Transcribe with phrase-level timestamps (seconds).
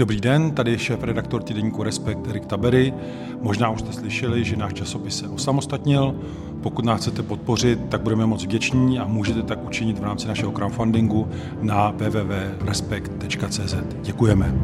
[0.00, 2.94] Dobrý den, tady je šéf redaktor týdeníku Respekt Erik Tabery.
[3.40, 6.14] Možná už jste slyšeli, že náš časopis se osamostatnil.
[6.62, 10.52] Pokud nás chcete podpořit, tak budeme moc vděční a můžete tak učinit v rámci našeho
[10.52, 11.28] crowdfundingu
[11.60, 13.74] na www.respekt.cz.
[14.02, 14.54] Děkujeme.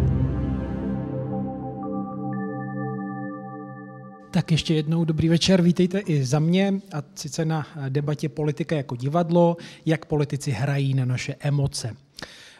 [4.31, 8.97] Tak ještě jednou dobrý večer, vítejte i za mě a sice na debatě politika jako
[8.97, 9.57] divadlo,
[9.87, 12.06] jak politici hrají na naše emoce.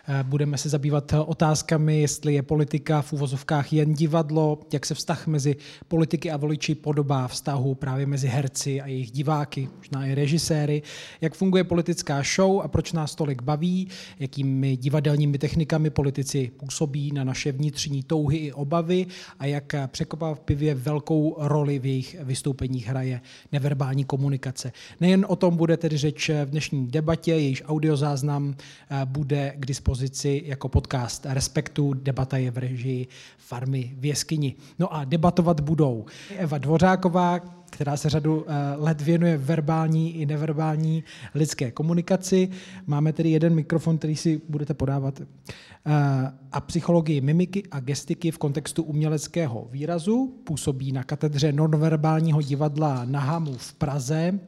[0.09, 5.27] Eh, budeme se zabývat otázkami, jestli je politika v úvozovkách jen divadlo, jak se vztah
[5.27, 5.57] mezi
[5.89, 10.83] politiky a voliči podobá vztahu právě mezi herci a jejich diváky, možná i režiséry,
[11.21, 17.25] jak funguje politická show a proč nás tolik baví, jakými divadelními technikami politici působí na
[17.25, 19.07] naše vnitřní touhy i obavy
[19.39, 23.21] a jak překvapivě velkou roli v jejich vystoupeních hraje
[23.53, 24.73] neverbální komunikace.
[25.01, 28.55] Nejen o tom bude tedy řeč v dnešní debatě, jejíž audiozáznam
[28.91, 31.95] eh, bude k dispozici dispozici jako podcast Respektu.
[31.95, 33.07] Debata je v režii
[33.39, 34.55] Farmy v jeskyni.
[34.79, 41.05] No a debatovat budou Eva Dvořáková, která se řadu eh, let věnuje verbální i neverbální
[41.35, 42.49] lidské komunikaci.
[42.87, 45.21] Máme tedy jeden mikrofon, který si budete podávat.
[45.21, 50.35] Eh, a psychologii mimiky a gestiky v kontextu uměleckého výrazu.
[50.45, 54.39] Působí na katedře nonverbálního divadla na Hamu v Praze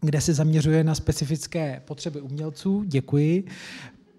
[0.00, 2.84] kde se zaměřuje na specifické potřeby umělců.
[2.86, 3.44] Děkuji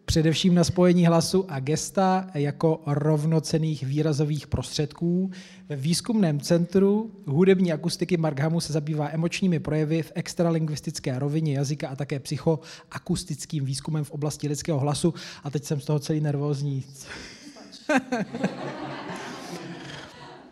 [0.09, 5.31] především na spojení hlasu a gesta jako rovnocených výrazových prostředků.
[5.69, 11.95] Ve výzkumném centru hudební akustiky Markhamu se zabývá emočními projevy v extralingvistické rovině jazyka a
[11.95, 15.13] také psychoakustickým výzkumem v oblasti lidského hlasu.
[15.43, 16.83] A teď jsem z toho celý nervózní.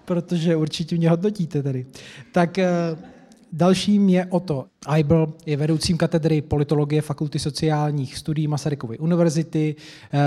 [0.05, 1.85] Protože určitě mě hodnotíte tady.
[2.31, 2.67] Tak eh,
[3.53, 9.75] Dalším je Otto Eibel, je vedoucím katedry politologie Fakulty sociálních studií Masarykovy univerzity.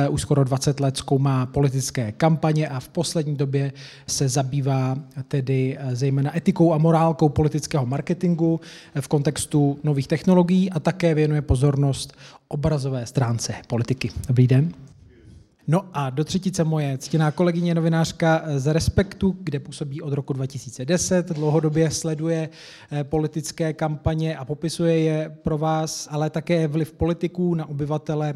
[0.08, 3.72] Uh, už skoro 20 let zkoumá politické kampaně a v poslední době
[4.06, 4.96] se zabývá
[5.28, 8.60] tedy uh, zejména etikou a morálkou politického marketingu uh,
[9.00, 12.12] v kontextu nových technologií a také věnuje pozornost
[12.48, 14.10] obrazové stránce politiky.
[14.28, 14.89] Dobrý den.
[15.72, 21.28] No a do třetice moje ctěná kolegyně novinářka z Respektu, kde působí od roku 2010,
[21.28, 22.48] dlouhodobě sleduje
[22.92, 28.34] eh, politické kampaně a popisuje je pro vás, ale také vliv politiků na obyvatele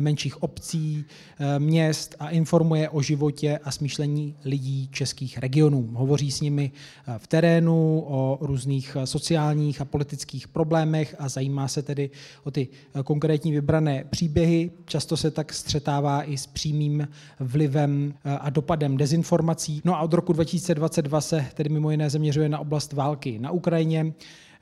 [0.00, 1.04] menších obcí,
[1.38, 5.88] eh, měst a informuje o životě a smýšlení lidí českých regionů.
[5.92, 6.70] Hovoří s nimi
[7.08, 12.10] eh, v terénu o různých sociálních a politických problémech a zajímá se tedy
[12.44, 12.68] o ty
[13.04, 14.70] konkrétní vybrané příběhy.
[14.84, 17.08] Často se tak střetává i s přímým přímým
[17.40, 19.80] vlivem eh, a dopadem dezinformací.
[19.84, 24.12] No a od roku 2022 se tedy mimo jiné zaměřuje na oblast války na Ukrajině,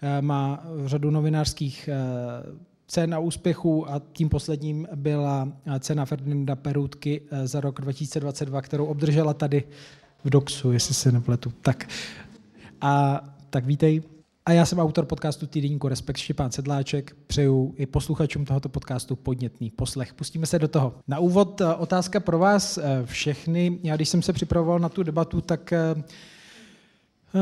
[0.03, 1.97] eh, má řadu novinářských eh,
[2.87, 5.49] cen a úspěchů a tím posledním byla
[5.81, 9.65] cena Ferdinanda Perutky za rok 2022, kterou obdržela tady
[10.25, 11.53] v Doxu, jestli se nepletu.
[11.63, 11.89] Tak,
[12.81, 13.21] a,
[13.51, 14.03] tak vítej.
[14.49, 17.17] A já jsem autor podcastu Týdenníku Respekt Štěpán Sedláček.
[17.27, 20.15] Přeju i posluchačům tohoto podcastu podnětný poslech.
[20.15, 20.95] Pustíme se do toho.
[21.09, 23.79] Na úvod eh, otázka pro vás eh, všechny.
[23.83, 25.95] Já když jsem se připravoval na tu debatu, tak eh,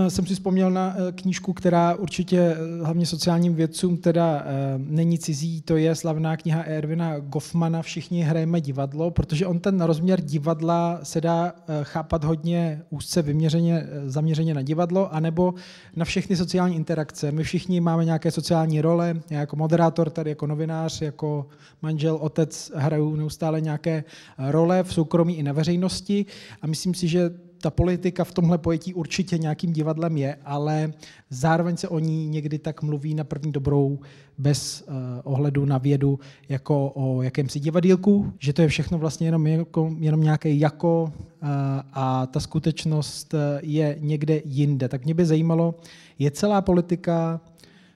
[0.08, 4.44] jsem si vzpomněl na eh, knížku, která určitě eh, hlavně sociálním vědcům teda
[4.76, 10.20] není cizí, to je slavná kniha Ervina Goffmana Všichni hrajeme divadlo, protože on ten rozměr
[10.20, 15.54] divadla se dá chápat hodně úzce vyměřeně, zaměřeně na divadlo, anebo
[15.96, 17.32] na všechny sociální interakce.
[17.32, 21.46] My všichni máme nějaké sociální role, já jako moderátor, tady jako novinář, jako
[21.82, 24.04] manžel, otec hraju neustále nějaké
[24.38, 26.26] role v soukromí i na veřejnosti.
[26.62, 27.30] A myslím si, že
[27.62, 30.92] ta politika v tomhle pojetí určitě nějakým divadlem je, ale
[31.30, 33.98] zároveň se o ní někdy tak mluví na první dobrou
[34.38, 36.18] bez uh, ohledu na vědu
[36.48, 41.48] jako o jakémsi divadílku, že to je všechno vlastně jenom, jako, jenom nějaké jako uh,
[41.92, 44.88] a ta skutečnost eh, je někde jinde.
[44.88, 45.74] Tak mě by zajímalo,
[46.18, 47.40] je celá politika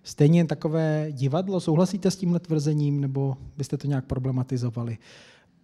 [0.03, 1.61] stejně takové divadlo?
[1.61, 4.99] Souhlasíte s tímhle tvrzením nebo byste to nějak problematizovali?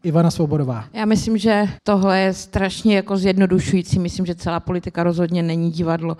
[0.02, 0.84] Ivana Svobodová.
[0.92, 3.98] Já myslím, že tohle je strašně jako zjednodušující.
[3.98, 6.16] Myslím, že celá politika rozhodně není divadlo,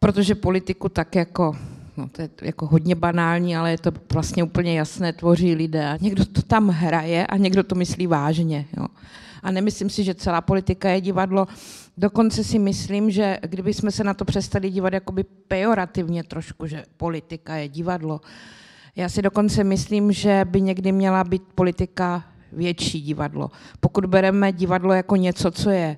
[0.00, 1.56] protože politiku tak jako
[1.96, 5.98] no to je jako hodně banální, ale je to vlastně úplně jasné, tvoří lidé a
[6.00, 8.66] někdo to tam hraje a někdo to myslí vážně.
[8.76, 8.86] Jo.
[9.42, 11.46] A nemyslím si, že celá politika je divadlo.
[11.98, 16.84] Dokonce si myslím, že kdyby jsme se na to přestali dívat jakoby pejorativně trošku, že
[16.96, 18.20] politika je divadlo,
[18.96, 22.24] já si dokonce myslím, že by někdy měla být politika
[22.56, 23.50] větší divadlo.
[23.80, 25.96] Pokud bereme divadlo jako něco, co je,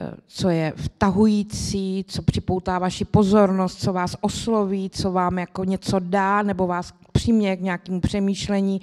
[0.00, 5.98] eh, co je vtahující, co připoutá vaši pozornost, co vás osloví, co vám jako něco
[5.98, 8.80] dá, nebo vás přimě k nějakému přemýšlení,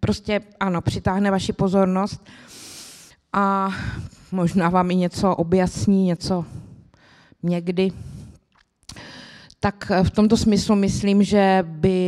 [0.00, 2.24] prostě ano, přitáhne vaši pozornost.
[3.32, 3.70] A
[4.32, 6.44] možná vám i něco objasní, něco
[7.42, 7.92] někdy.
[9.60, 12.05] Tak v tomto smyslu myslím, že by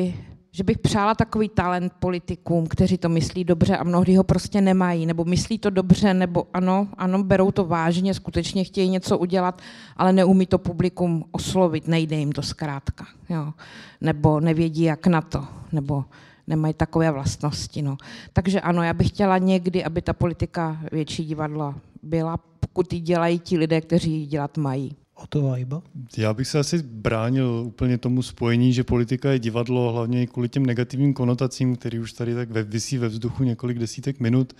[0.58, 5.06] že bych přála takový talent politikům, kteří to myslí dobře a mnohdy ho prostě nemají,
[5.06, 9.62] nebo myslí to dobře, nebo ano, ano, berou to vážně, skutečně chtějí něco udělat,
[9.96, 13.52] ale neumí to publikum oslovit, nejde jim to zkrátka, jo.
[14.00, 16.04] nebo nevědí, jak na to, nebo
[16.46, 17.82] nemají takové vlastnosti.
[17.82, 17.96] No.
[18.32, 23.38] Takže ano, já bych chtěla někdy, aby ta politika větší divadla byla, pokud ji dělají
[23.38, 24.96] ti lidé, kteří ji dělat mají.
[25.22, 25.82] O to Vajba?
[26.16, 30.66] Já bych se asi bránil úplně tomu spojení, že politika je divadlo, hlavně kvůli těm
[30.66, 34.52] negativním konotacím, který už tady tak vysí ve vzduchu několik desítek minut.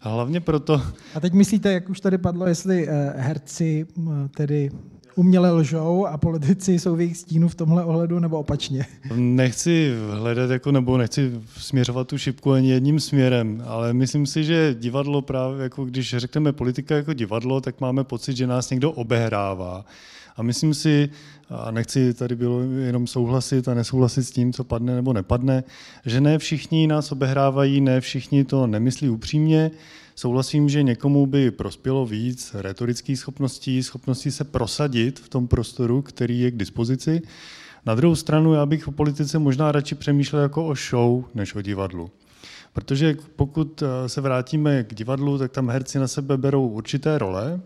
[0.00, 0.82] A hlavně proto...
[1.14, 3.86] A teď myslíte, jak už tady padlo, jestli eh, herci
[4.36, 4.70] tedy
[5.18, 8.86] uměle lžou a politici jsou v jejich stínu v tomhle ohledu, nebo opačně?
[9.14, 14.76] Nechci hledat jako, nebo nechci směřovat tu šipku ani jedním směrem, ale myslím si, že
[14.78, 19.84] divadlo právě, jako když řekneme politika jako divadlo, tak máme pocit, že nás někdo obehrává.
[20.36, 21.08] A myslím si,
[21.50, 25.64] a nechci tady bylo jenom souhlasit a nesouhlasit s tím, co padne nebo nepadne,
[26.06, 29.70] že ne všichni nás obehrávají, ne všichni to nemyslí upřímně,
[30.18, 36.40] Souhlasím, že někomu by prospělo víc retorických schopností, schopností se prosadit v tom prostoru, který
[36.40, 37.22] je k dispozici.
[37.86, 41.62] Na druhou stranu já bych o politice možná radši přemýšlel jako o show, než o
[41.62, 42.10] divadlu.
[42.72, 47.60] Protože pokud eh, se vrátíme k divadlu, tak tam herci na sebe berou určité role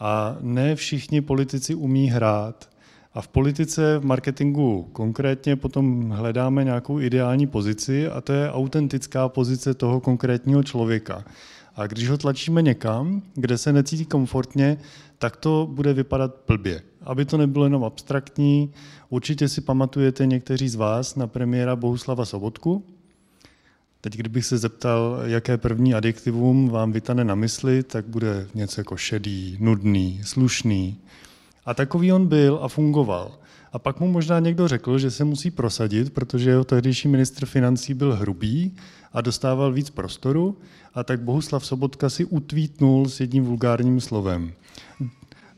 [0.00, 2.68] a ne všichni politici umí hrát.
[3.14, 9.28] A v politice, v marketingu konkrétně potom hledáme nějakou ideální pozici a to je autentická
[9.28, 11.24] pozice toho konkrétního člověka.
[11.74, 14.78] A když ho tlačíme někam, kde se necítí komfortně,
[15.18, 16.82] tak to bude vypadat blbě.
[17.02, 18.72] Aby to nebylo jenom abstraktní,
[19.08, 22.84] určitě si pamatujete někteří z vás na premiéra Bohuslava Sobotku.
[24.00, 28.96] Teď, kdybych se zeptal, jaké první adjektivum vám vytane na mysli, tak bude něco jako
[28.96, 30.98] šedý, nudný, slušný.
[31.66, 33.38] A takový on byl a fungoval.
[33.72, 37.94] A pak mu možná někdo řekl, že se musí prosadit, protože jeho tehdejší ministr financí
[37.94, 38.76] byl hrubý
[39.12, 40.58] a dostával víc prostoru,
[40.94, 44.52] a tak Bohuslav Sobotka si utvítnul s jedním vulgárním slovem.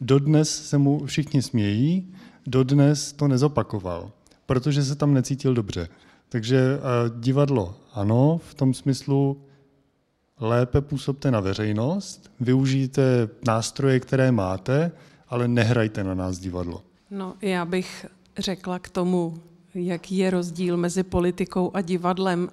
[0.00, 2.12] Dodnes se mu všichni smějí,
[2.46, 4.10] dodnes to nezopakoval,
[4.46, 5.88] protože se tam necítil dobře.
[6.28, 6.78] Takže
[7.20, 9.42] divadlo ano, v tom smyslu
[10.40, 14.92] lépe působte na veřejnost, využijte nástroje, které máte,
[15.28, 16.82] ale nehrajte na nás divadlo.
[17.14, 18.06] No, já bych
[18.38, 19.34] řekla k tomu,
[19.74, 22.48] jaký je rozdíl mezi politikou a divadlem.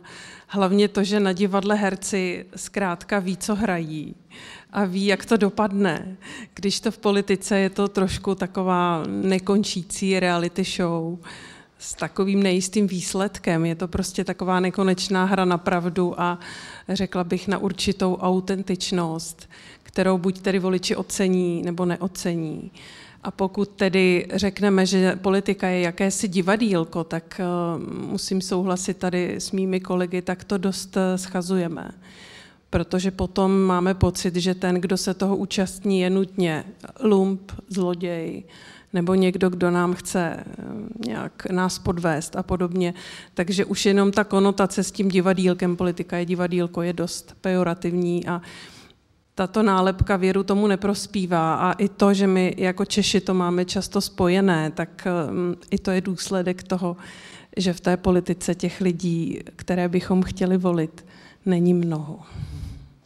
[0.47, 4.15] Hlavně to, že na divadle herci zkrátka ví, co hrají
[4.71, 6.17] a ví, jak to dopadne.
[6.53, 11.19] Když to v politice je to trošku taková nekončící reality show
[11.77, 13.65] s takovým nejistým výsledkem.
[13.65, 16.39] Je to prostě taková nekonečná hra na pravdu a
[16.89, 19.49] řekla bych na určitou autentičnost,
[19.83, 22.71] kterou buď tedy voliči ocení nebo neocení.
[23.23, 29.51] A pokud tedy řekneme, že politika je jakési divadílko, tak uh, musím souhlasit tady s
[29.51, 31.91] mými kolegy, tak to dost uh, schazujeme.
[32.69, 36.63] Protože potom máme pocit, že ten, kdo se toho účastní, je nutně
[37.03, 38.43] lump, zloděj,
[38.93, 40.45] nebo někdo, kdo nám chce eh,
[41.07, 42.93] nějak nás podvést a podobně.
[43.33, 48.41] Takže už jenom ta konotace s tím divadílkem, politika je divadílko, je dost pejorativní a
[49.35, 54.01] tato nálepka věru tomu neprospívá a i to, že my jako Češi to máme často
[54.01, 56.97] spojené, tak mm, i to je důsledek toho,
[57.57, 61.05] že v té politice těch lidí, které bychom chtěli volit,
[61.45, 62.19] není mnoho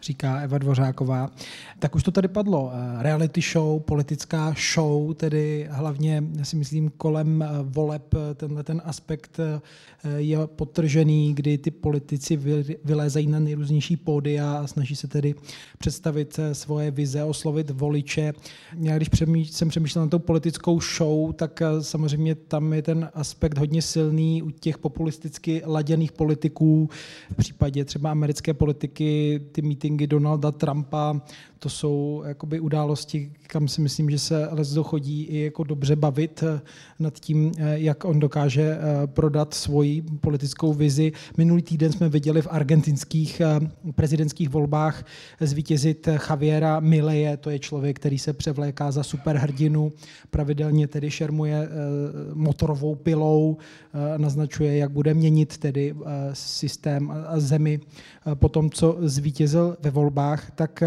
[0.06, 1.32] říká Eva Dvořáková.
[1.80, 2.72] Tak už to tady padlo.
[2.74, 8.82] Eh, reality show, politická show, tedy hlavně si myslím kolem eh, voleb eh, tenhle ten
[8.86, 9.40] aspekt
[10.18, 12.40] je potržený, kdy ty politici
[12.84, 15.36] vylézají na nejrůznější pódia a snaží se tedy
[15.78, 18.34] představit svoje vize, oslovit voliče.
[18.80, 19.10] Já když
[19.52, 24.50] jsem přemýšlel na tou politickou show, tak samozřejmě tam je ten aspekt hodně silný u
[24.50, 26.90] těch populisticky laděných politiků.
[27.32, 31.16] V případě třeba americké politiky ty meetingy Donalda Trumpa
[31.66, 36.44] to jsou jakoby události, kam si myslím, že se Lesdo chodí i jako dobře bavit
[36.44, 36.62] eh,
[37.00, 41.12] nad tím, eh, jak on dokáže eh, prodat svoji politickou vizi.
[41.38, 43.42] Minulý týden jsme viděli v argentinských
[43.96, 45.06] prezidentských volbách
[45.40, 49.92] zvítězit Javiera Mileje, to je člověk, který se převléká za superhrdinu,
[50.30, 51.70] pravidelně tedy šermuje
[52.34, 53.58] motorovou pilou,
[54.18, 55.96] naznačuje, jak bude měnit tedy
[56.34, 57.80] systém a zemi
[58.34, 60.84] po tom, co zvítězil ve volbách, tak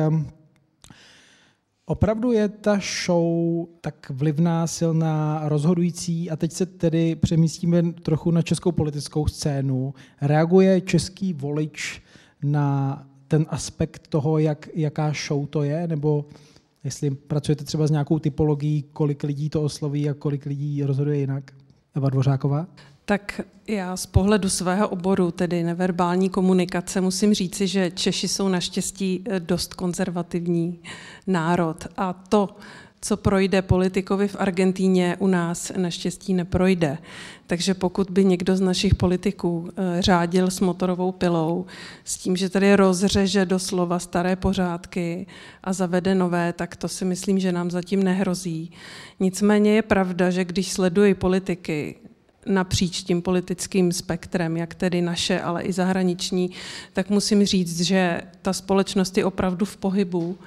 [1.89, 8.43] Opravdu je ta show tak vlivná, silná, rozhodující a teď se tedy přemístíme trochu na
[8.43, 9.95] českou politickou scénu.
[10.21, 12.03] Reaguje český volič
[12.43, 16.25] na ten aspekt toho, jak, jaká show to je, nebo
[16.85, 21.53] Jestli pracujete třeba s nějakou typologií, kolik lidí to osloví a kolik lidí rozhoduje jinak?
[21.95, 22.67] Eva Dvořáková?
[23.09, 29.25] Tak já z pohledu svého oboru, tedy neverbální komunikace, musím říci, že Češi jsou naštěstí
[29.25, 30.79] eh, dost konzervativní
[31.27, 32.49] národ a to,
[33.01, 36.99] co projde politikovi v Argentíně, u nás naštěstí neprojde.
[37.47, 41.67] Takže pokud by někdo z našich politiků eh, řádil s motorovou pilou
[42.05, 45.27] s tím, že tady rozřeže doslova staré pořádky
[45.65, 48.71] a zavede nové, tak to si myslím, že nám zatím nehrozí.
[49.21, 51.95] Nicméně je pravda, že když sleduji politiky
[52.49, 56.51] napříč tím politickým spektrem, jak tedy naše, ale i zahraniční,
[56.93, 60.39] tak musím říct, že ta společnost je opravdu v pohybu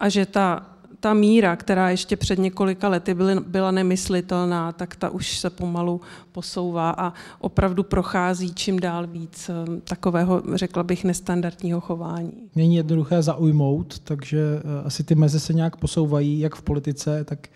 [0.00, 5.38] a že ta ta míra, která ještě před několika lety byla nemyslitelná, tak ta už
[5.38, 6.00] se pomalu
[6.32, 12.32] posouvá a opravdu prochází čím dál víc eh, takového, řekla bych, nestandardního chování.
[12.56, 17.48] Není jednoduché zaujmout, takže eh, asi ty meze se nějak posouvají, jak v politice, tak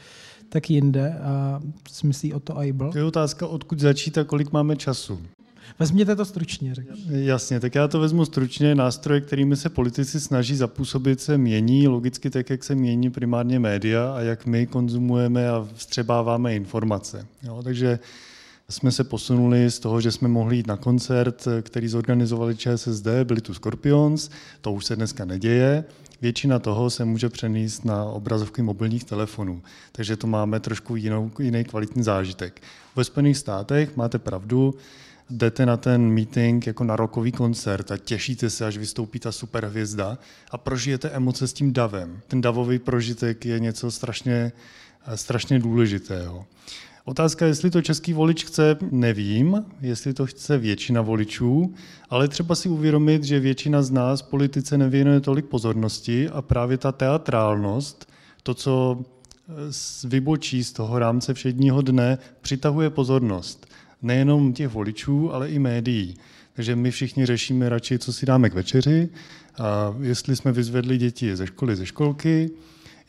[0.53, 2.93] tak jinde a si myslí o to Able.
[2.93, 5.21] To je otázka, odkud začít a kolik máme času.
[5.79, 6.75] Vezměte to stručně.
[6.75, 6.95] Řekl.
[7.09, 8.75] Jasně, tak já to vezmu stručně.
[8.75, 14.15] Nástroje, kterými se politici snaží zapůsobit, se mění logicky tak, jak se mění primárně média
[14.17, 17.27] a jak my konzumujeme a vstřebáváme informace.
[17.43, 17.99] Jo, takže
[18.69, 23.41] jsme se posunuli z toho, že jsme mohli jít na koncert, který zorganizovali ČSSD, byli
[23.41, 24.31] tu Scorpions,
[24.61, 25.85] to už se dneska neděje.
[26.23, 29.63] Většina toho se může přenést na obrazovky mobilních telefonů,
[29.93, 32.63] takže to máme trošku jinou, jiný kvalitní zážitek.
[32.97, 34.75] Ve Spojených státech máte pravdu,
[35.31, 40.19] jdete na ten meeting jako na rokový koncert a těšíte se, až vystoupí ta superhvězda
[40.51, 42.21] a prožijete emoce s tím davem.
[42.29, 44.53] Ten davový prožitek je něco strašně,
[45.15, 46.47] strašně důležitého.
[47.05, 51.75] Otázka, jestli to český volič chce, nevím, jestli to chce většina voličů,
[52.11, 56.93] ale třeba si uvědomit, že většina z nás politice nevěnuje tolik pozornosti a právě ta
[56.93, 58.09] teatrálnost,
[58.43, 59.05] to, co
[60.05, 63.67] vybočí z toho rámce všedního dne, přitahuje pozornost
[64.03, 66.15] nejenom těch voličů, ale i médií.
[66.55, 69.09] Takže my všichni řešíme radši, co si dáme k večeři,
[69.59, 72.51] a jestli jsme vyzvedli děti ze školy, ze školky,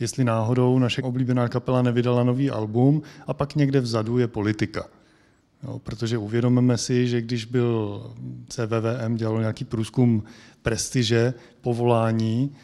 [0.04, 4.86] jestli náhodou naše oblíbená kapela nevydala nový album a pak někde vzadu je politika.
[5.64, 8.04] Jo, protože uvědomíme si, že když byl
[8.48, 10.24] CVVM, dělal nějaký průzkum
[10.62, 12.56] prestiže, povolání,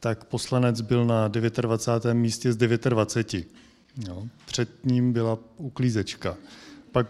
[0.00, 2.14] tak poslanec byl na 29.
[2.14, 3.46] místě z 29.
[4.08, 6.36] Jo, před ním byla uklízečka.
[6.92, 7.06] Pak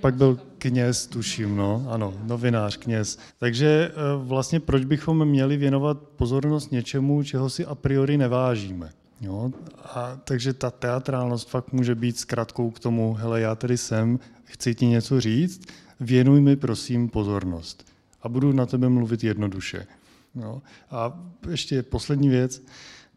[0.00, 3.18] pak byl kněz, tuším, no, ano, novinář, kněz.
[3.38, 8.90] Takže eh, vlastně proč bychom měli věnovat pozornost něčemu, čeho si a priori nevážíme?
[9.20, 9.52] Jo?
[9.84, 14.74] A, takže ta teatrálnost fakt může být zkratkou k tomu, hele, já tady jsem, chci
[14.74, 15.60] ti něco říct,
[16.00, 17.86] věnuj mi prosím pozornost.
[18.22, 19.86] A budu na tebe mluvit jednoduše.
[20.34, 20.62] Jo?
[20.90, 22.62] A ještě poslední věc,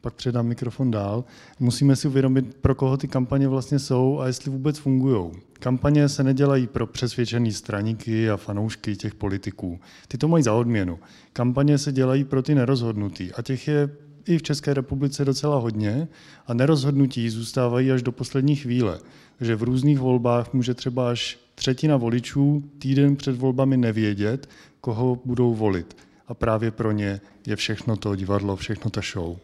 [0.01, 1.23] pak předám mikrofon dál.
[1.59, 5.31] Musíme si uvědomit, pro koho ty kampaně vlastně jsou a jestli vůbec fungují.
[5.53, 9.79] Kampaně se nedělají pro přesvědčený straníky a fanoušky těch politiků.
[10.07, 10.99] Ty to mají za odměnu.
[11.33, 13.89] Kampaně se dělají pro ty nerozhodnutý a těch je
[14.27, 16.07] i v České republice docela hodně
[16.47, 18.99] a nerozhodnutí zůstávají až do poslední chvíle.
[19.37, 24.49] Takže v různých volbách může třeba až třetina voličů týden před volbami nevědět,
[24.81, 25.97] koho budou volit.
[26.27, 29.37] A právě pro ně je všechno to divadlo, všechno ta show.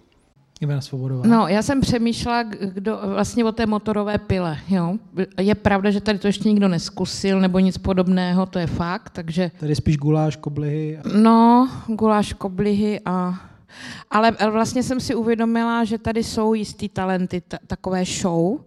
[0.61, 1.27] Ivana Svobodová.
[1.27, 4.57] No, já jsem přemýšlela kdo, vlastně o té motorové pile.
[4.69, 4.95] Jo.
[5.39, 9.51] Je pravda, že tady to ještě nikdo neskusil nebo nic podobného, to je fakt, takže...
[9.59, 10.99] Tady spíš guláš, koblihy.
[11.21, 13.39] No, guláš, koblihy a...
[14.11, 18.61] Ale vlastně jsem si uvědomila, že tady jsou jistý talenty, t- takové show, uh,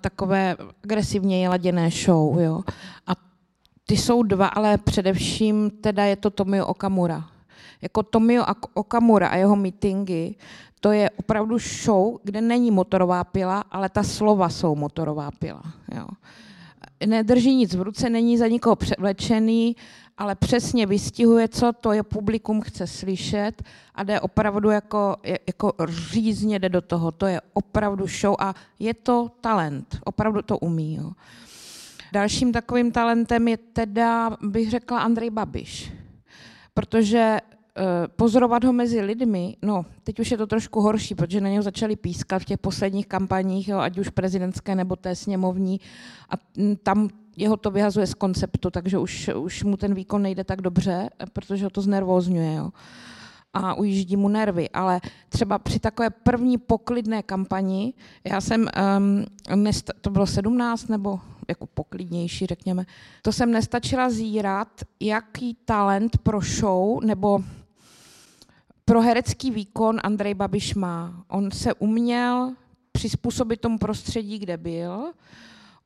[0.00, 2.62] takové agresivně laděné show, jo.
[3.06, 3.12] A
[3.86, 7.24] ty jsou dva, ale především teda je to Tomio Okamura.
[7.82, 10.34] Jako Tomio Okamura a jeho meetingy,
[10.80, 15.62] to je opravdu show, kde není motorová pila, ale ta slova jsou motorová pila.
[15.94, 16.06] Jo.
[17.06, 19.76] Nedrží nic v ruce, není za nikoho převlečený,
[20.18, 23.62] ale přesně vystihuje, co to je publikum chce slyšet
[23.94, 27.12] a jde opravdu jako, jako řízně jde do toho.
[27.12, 30.96] To je opravdu show a je to talent, opravdu to umí.
[30.96, 31.12] Jo.
[32.12, 35.92] Dalším takovým talentem je teda, bych řekla, Andrej Babiš.
[36.74, 37.38] Protože
[37.78, 41.62] Eh, pozorovat ho mezi lidmi, no, teď už je to trošku horší, protože na něho
[41.62, 45.80] začali pískat v těch posledních kampaních, jo, ať už prezidentské nebo té sněmovní,
[46.30, 46.34] a
[46.82, 47.08] tam
[47.38, 51.64] jeho to vyhazuje z konceptu, takže už, už mu ten výkon nejde tak dobře, protože
[51.64, 52.54] ho to znervózňuje.
[52.54, 52.70] Jo
[53.52, 58.68] a ujíždí mu nervy, ale třeba při takové první poklidné kampani, já jsem,
[58.98, 59.24] um,
[60.00, 62.86] to bylo 17 nebo jako poklidnější, řekněme,
[63.22, 64.68] to jsem nestačila zírat,
[65.00, 67.40] jaký talent pro show nebo
[68.84, 71.24] pro herecký výkon Andrej Babiš má.
[71.28, 72.54] On se uměl
[72.92, 75.12] přizpůsobit tomu prostředí, kde byl.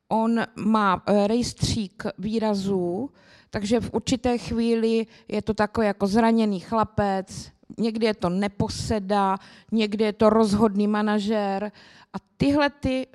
[0.09, 3.09] On má eh, rejstřík výrazů,
[3.49, 9.37] takže v určité chvíli je to takový jako zraněný chlapec, někdy je to neposeda,
[9.71, 11.71] někdy je to rozhodný manažer
[12.13, 13.07] a tyhle ty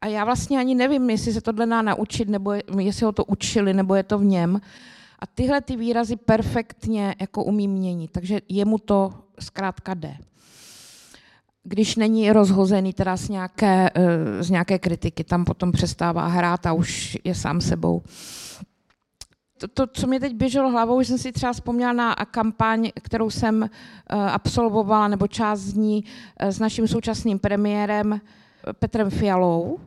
[0.00, 3.74] a já vlastně ani nevím, jestli se tohle dá naučit, nebo jestli ho to učili,
[3.74, 4.60] nebo je to v něm.
[5.18, 10.16] A tyhle ty výrazy perfektně jako umí měnit, takže jemu to zkrátka jde.
[11.68, 16.72] Když není rozhozený teda z nějaké, eh, z nějaké kritiky, tam potom přestává hrát a
[16.72, 18.02] už je sám sebou.
[19.58, 23.30] To, to, co mě teď běželo hlavou, že jsem si třeba vzpomněla na kampaň, kterou
[23.30, 23.68] jsem uh,
[24.18, 28.20] absolvovala, nebo část z ní uh, s naším současným premiérem
[28.78, 29.78] Petrem Fialou,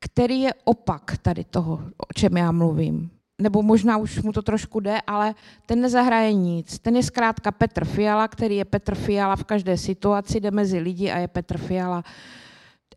[0.00, 3.10] který je opak tady toho, o čem já mluvím.
[3.40, 5.34] Nebo možná už mu to trošku jde, ale
[5.66, 6.78] ten nezahraje nic.
[6.78, 11.10] Ten je zkrátka Petr Fiala, který je Petr Fiala v každé situaci, jde mezi lidi
[11.10, 12.04] a je Petr Fiala.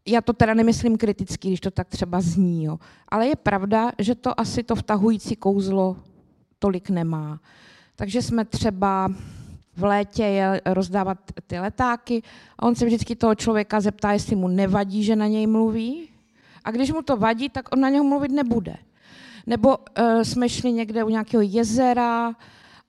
[0.05, 2.79] Já to teda nemyslím kriticky, když to tak třeba zní, jo.
[3.09, 5.97] ale je pravda, že to asi to vtahující kouzlo
[6.59, 7.39] tolik nemá.
[7.95, 9.11] Takže jsme třeba
[9.75, 12.21] v létě je rozdávat ty letáky
[12.59, 16.09] a on se vždycky toho člověka zeptá, jestli mu nevadí, že na něj mluví,
[16.63, 18.75] a když mu to vadí, tak on na něho mluvit nebude.
[19.47, 22.33] Nebo uh, jsme šli někde u nějakého jezera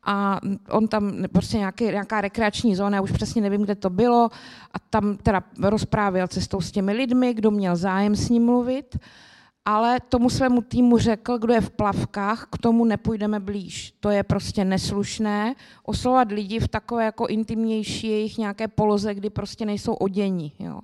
[0.04, 4.28] a on tam, prostě nějaký, nějaká rekreační zóna, já už přesně nevím, kde to bylo,
[4.73, 8.99] a tam teda rozprávěl cestou s těmi lidmi, kdo měl zájem s ním mluvit,
[9.64, 13.94] ale tomu svému týmu řekl, kdo je v plavkách, k tomu nepůjdeme blíž.
[14.00, 15.54] To je prostě neslušné.
[15.82, 20.52] Oslovat lidi v takové jako intimnější jejich nějaké poloze, kdy prostě nejsou oděni.
[20.58, 20.80] Jo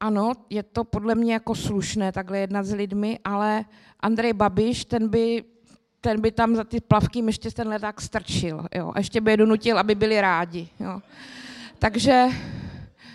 [0.00, 3.64] ano, je to podle mě jako slušné takhle jednat s lidmi, ale
[4.00, 5.44] Andrej Babiš, ten by,
[6.00, 8.64] ten by tam za ty plavky ještě ten leták strčil.
[8.74, 8.92] Jo?
[8.94, 10.68] A ještě by je donutil, aby byli rádi.
[10.80, 11.00] Jo?
[11.78, 12.26] Takže...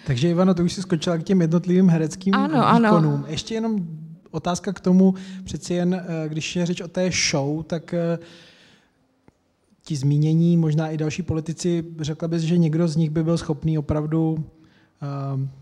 [0.06, 3.14] Takže Ivano, to už si skočila k těm jednotlivým hereckým ano, výkonům.
[3.14, 3.24] Ano.
[3.28, 3.88] Ještě jenom
[4.32, 8.20] otázka k tomu, přeci jen, eh, když je řeč o té show, tak eh,
[9.86, 13.78] ti zmínění, možná i další politici, řekla bys, že někdo z nich by byl schopný
[13.78, 14.46] opravdu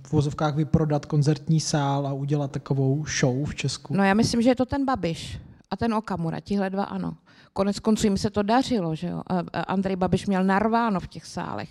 [0.03, 3.93] v vozovkách vyprodat koncertní sál a udělat takovou show v Česku?
[3.97, 5.39] No já myslím, že je to ten Babiš
[5.71, 7.17] a ten Okamura, tihle dva ano.
[7.53, 9.21] Konec konců jim se to dařilo, že jo.
[9.67, 11.69] Andrej Babiš měl narváno v těch sálech.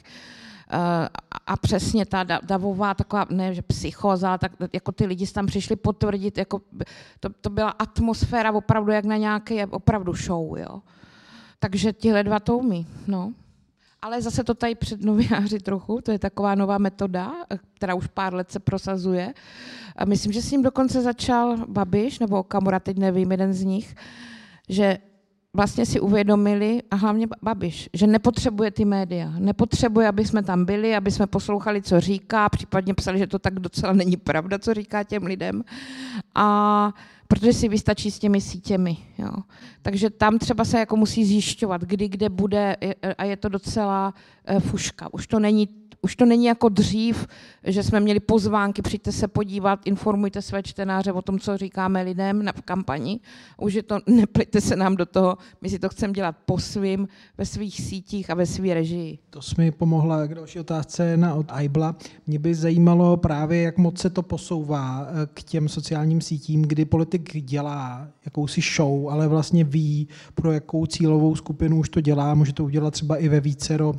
[1.46, 6.38] A přesně ta davová taková, ne, že psychoza, tak jako ty lidi tam přišli potvrdit,
[6.38, 6.60] jako
[7.20, 10.82] to, to byla atmosféra opravdu jak na nějaké opravdu show, jo.
[11.58, 13.32] Takže tihle dva to umí, no.
[14.02, 17.32] Ale zase to tady před novináři trochu, to je taková nová metoda,
[17.74, 19.34] která už pár let se prosazuje.
[19.96, 23.94] A myslím, že s ním dokonce začal Babiš, nebo Kamura, teď nevím, jeden z nich,
[24.68, 24.98] že
[25.54, 29.32] vlastně si uvědomili, a hlavně Babiš, že nepotřebuje ty média.
[29.38, 33.60] Nepotřebuje, aby jsme tam byli, aby jsme poslouchali, co říká, případně psali, že to tak
[33.60, 35.64] docela není pravda, co říká těm lidem.
[36.34, 36.94] A
[37.28, 38.96] protože si vystačí s těmi sítěmi.
[39.18, 39.30] Jo.
[39.82, 42.76] Takže tam třeba se jako musí zjišťovat, kdy, kde bude
[43.18, 45.14] a je to docela eh, fuška.
[45.14, 45.68] Už to není
[46.02, 47.26] už to není jako dřív,
[47.64, 52.44] že jsme měli pozvánky, přijďte se podívat, informujte své čtenáře o tom, co říkáme lidem
[52.44, 53.20] na, v kampani.
[53.58, 57.08] Už je to, neplejte se nám do toho, my si to chceme dělat po svým,
[57.38, 59.18] ve svých sítích a ve své režii.
[59.30, 61.96] To jsme mi pomohla k další otázce na od Aibla.
[62.26, 66.84] Mě by zajímalo právě, jak moc se to posouvá eh, k těm sociálním sítím, kdy
[66.84, 72.34] politik dělá jakousi show, ale vlastně ví, pro jakou cílovou skupinu už to dělá.
[72.34, 73.94] Může to udělat třeba i ve vícero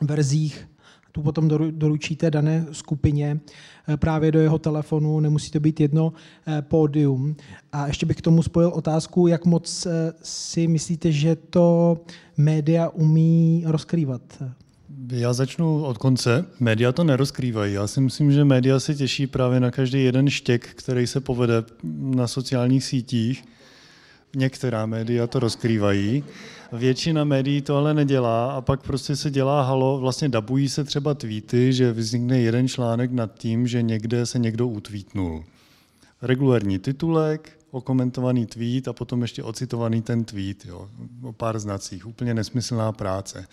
[0.00, 0.68] verzích
[1.12, 3.40] tu potom doručíte dané skupině
[3.88, 6.12] eh, právě do jeho telefonu, nemusí to být jedno
[6.46, 7.36] eh, pódium.
[7.72, 11.98] A ještě bych k tomu spojil otázku, jak moc eh, si myslíte, že to
[12.36, 14.22] média umí rozkrývat?
[15.12, 16.44] Já začnu od konce.
[16.60, 17.74] Média to nerozkrývají.
[17.74, 21.64] Já si myslím, že média se těší právě na každý jeden štěk, který se povede
[22.00, 23.44] na sociálních sítích.
[24.36, 26.24] Některá média to rozkrývají.
[26.72, 31.14] Většina médií to ale nedělá a pak prostě se dělá halo, vlastně dabují se třeba
[31.14, 35.44] tweety, že vznikne jeden článek nad tím, že někde se někdo utvítnul.
[36.22, 40.88] Regulární titulek, okomentovaný tweet a potom ještě ocitovaný ten tweet, jo,
[41.22, 42.06] o pár znacích.
[42.06, 43.46] Úplně nesmyslná práce.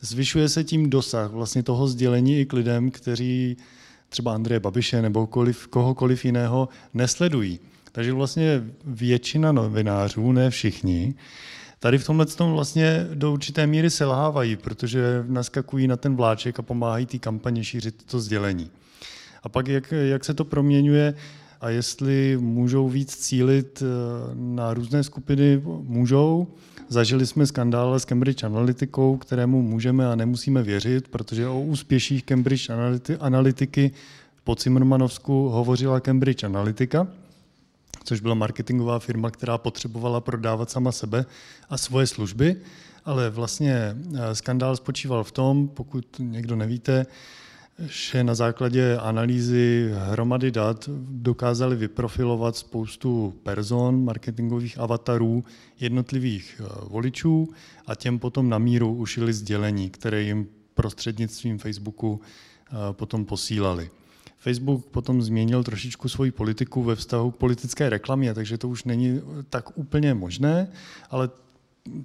[0.00, 3.56] Zvyšuje se tím dosah vlastně toho sdělení i k lidem, kteří
[4.08, 5.28] třeba Andreje Babiše nebo
[5.70, 7.60] kohokoliv jiného nesledují.
[7.92, 11.14] Takže vlastně většina novinářů, ne všichni,
[11.80, 16.62] Tady v tomhle tom vlastně do určité míry selhávají, protože naskakují na ten vláček a
[16.62, 18.70] pomáhají té kampaně šířit to sdělení.
[19.42, 21.14] A pak, jak, jak se to proměňuje,
[21.60, 23.82] a jestli můžou víc cílit
[24.34, 26.46] na různé skupiny, můžou.
[26.88, 32.70] Zažili jsme skandál s Cambridge Analytikou, kterému můžeme a nemusíme věřit, protože o úspěších Cambridge
[33.20, 33.90] Analytiky
[34.44, 37.06] po Zimmermanovsku hovořila Cambridge Analytica,
[38.08, 41.24] což byla marketingová firma, která potřebovala prodávat sama sebe
[41.68, 42.56] a svoje služby,
[43.04, 47.06] ale vlastně eh, skandál spočíval v tom, pokud někdo nevíte,
[47.78, 55.44] že na základě analýzy hromady dat dokázali vyprofilovat spoustu person, marketingových avatarů
[55.80, 57.48] jednotlivých eh, voličů
[57.86, 63.90] a těm potom na míru ušili sdělení, které jim prostřednictvím Facebooku eh, potom posílali.
[64.38, 69.20] Facebook potom změnil trošičku svoji politiku ve vztahu k politické reklamě, takže to už není
[69.50, 70.68] tak úplně možné,
[71.10, 71.30] ale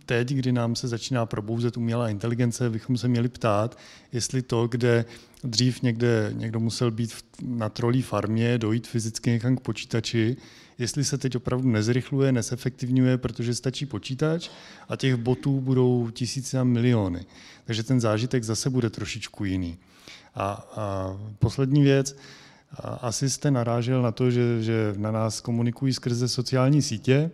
[0.06, 3.78] teď, kdy nám se začíná probouzet umělá inteligence, bychom se měli ptát,
[4.12, 5.06] jestli to, kde
[5.44, 10.38] dřív někde někdo musel být na trolí farmě, dojít fyzicky někam k počítači,
[10.78, 14.50] jestli se teď opravdu nezrychluje, nesefektivňuje, protože stačí počítač
[14.90, 17.26] a těch botů budou tisíce a miliony.
[17.66, 19.78] Takže ten zážitek zase bude trošičku jiný.
[20.36, 22.16] A, a poslední věc,
[23.02, 27.32] asi jste narážel na to, že, že na nás komunikují skrze sociální sítě,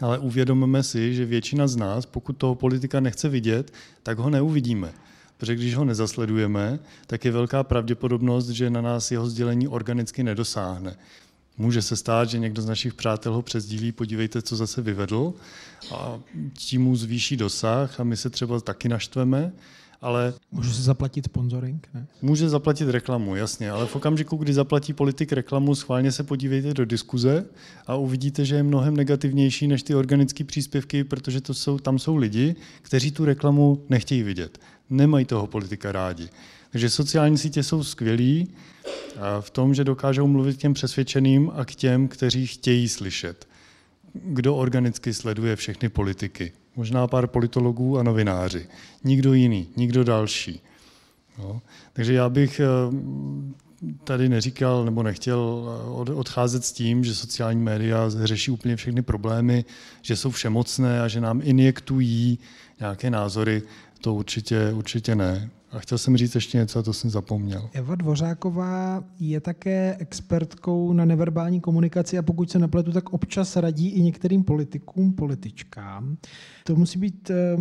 [0.00, 4.92] ale uvědomíme si, že většina z nás, pokud toho politika nechce vidět, tak ho neuvidíme.
[5.36, 10.96] Protože když ho nezasledujeme, tak je velká pravděpodobnost, že na nás jeho sdělení organicky nedosáhne.
[11.58, 15.34] Může se stát, že někdo z našich přátel ho přezdílí, podívejte, co zase vyvedl,
[15.94, 16.20] a
[16.54, 19.52] tím mu zvýší dosah a my se třeba taky naštveme,
[20.00, 20.34] ale...
[20.52, 22.06] Může se zaplatit sponsoring, ne?
[22.22, 26.84] Může zaplatit reklamu, jasně, ale v okamžiku, kdy zaplatí politik reklamu, schválně se podívejte do
[26.84, 27.44] diskuze
[27.86, 32.16] a uvidíte, že je mnohem negativnější než ty organické příspěvky, protože to jsou, tam jsou
[32.16, 34.58] lidi, kteří tu reklamu nechtějí vidět.
[34.90, 36.28] Nemají toho politika rádi.
[36.70, 38.48] Takže sociální sítě jsou skvělí
[39.40, 43.48] v tom, že dokážou mluvit k těm přesvědčeným a k těm, kteří chtějí slyšet.
[44.12, 46.52] Kdo organicky sleduje všechny politiky?
[46.78, 48.66] Možná pár politologů a novináři.
[49.04, 50.60] Nikdo jiný, nikdo další.
[51.38, 51.62] No.
[51.92, 52.66] Takže já bych eh,
[54.04, 55.68] tady neříkal nebo nechtěl
[56.08, 59.64] eh, odcházet s tím, že sociální média řeší úplně všechny problémy,
[60.02, 62.38] že jsou všemocné a že nám injektují
[62.80, 63.62] nějaké názory.
[64.00, 65.50] To určitě, určitě ne.
[65.70, 67.70] A chtěl jsem říct ještě něco, a to jsem zapomněl.
[67.72, 73.88] Eva Dvořáková je také expertkou na neverbální komunikaci a pokud se nepletu, tak občas radí
[73.88, 76.16] i některým politikům, političkám.
[76.64, 77.56] To musí být eh,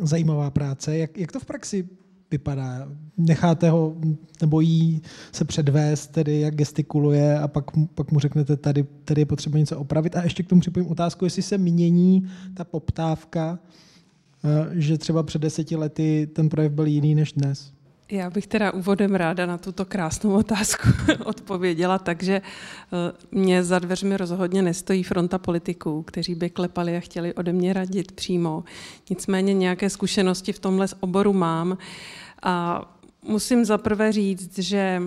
[0.00, 0.98] zajímavá práce.
[0.98, 1.88] Jak, jak to v praxi
[2.30, 2.88] vypadá?
[3.16, 3.96] Necháte ho
[4.40, 9.26] nebo jí se předvést, tedy jak gestikuluje a pak, pak mu řeknete, tady, tady je
[9.26, 10.16] potřeba něco opravit.
[10.16, 13.58] A ještě k tomu připojím otázku, jestli se mění ta poptávka
[14.72, 17.72] že třeba před deseti lety ten projev byl jiný než dnes?
[18.10, 20.88] Já bych teda úvodem ráda na tuto krásnou otázku
[21.24, 27.34] odpověděla, takže eh, mě za dveřmi rozhodně nestojí fronta politiků, kteří by klepali a chtěli
[27.34, 28.64] ode mě radit přímo.
[29.10, 31.78] Nicméně nějaké zkušenosti v tomhle oboru mám
[32.42, 32.84] a
[33.28, 35.02] musím zaprvé říct, že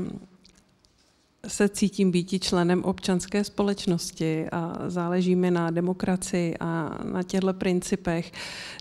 [1.47, 8.31] se cítím být členem občanské společnosti a záleží mi na demokracii a na těchto principech.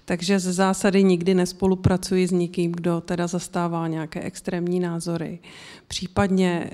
[0.05, 5.39] Takže z zásady nikdy nespolupracuji s nikým, kdo teda zastává nějaké extrémní názory.
[5.89, 6.71] Případně,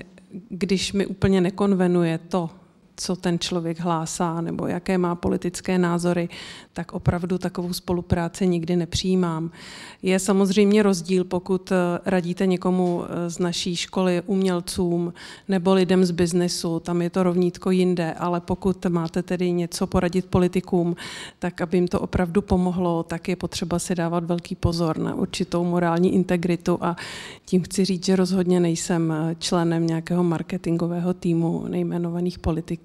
[0.49, 2.49] když mi úplně nekonvenuje to,
[2.95, 6.29] co ten člověk hlásá nebo jaké má politické názory,
[6.73, 9.51] tak opravdu takovou spolupráci nikdy nepřijímám.
[10.01, 11.75] Je samozřejmě rozdíl, pokud eh,
[12.05, 15.13] radíte někomu eh, z naší školy, umělcům
[15.47, 20.25] nebo lidem z biznesu, tam je to rovnítko jinde, ale pokud máte tedy něco poradit
[20.25, 20.95] politikům,
[21.39, 25.63] tak aby jim to opravdu pomohlo, tak je potřeba si dávat velký pozor na určitou
[25.63, 26.95] morální integritu a
[27.45, 32.82] tím chci říct, že rozhodně nejsem eh, členem nějakého marketingového týmu nejmenovaných politiků.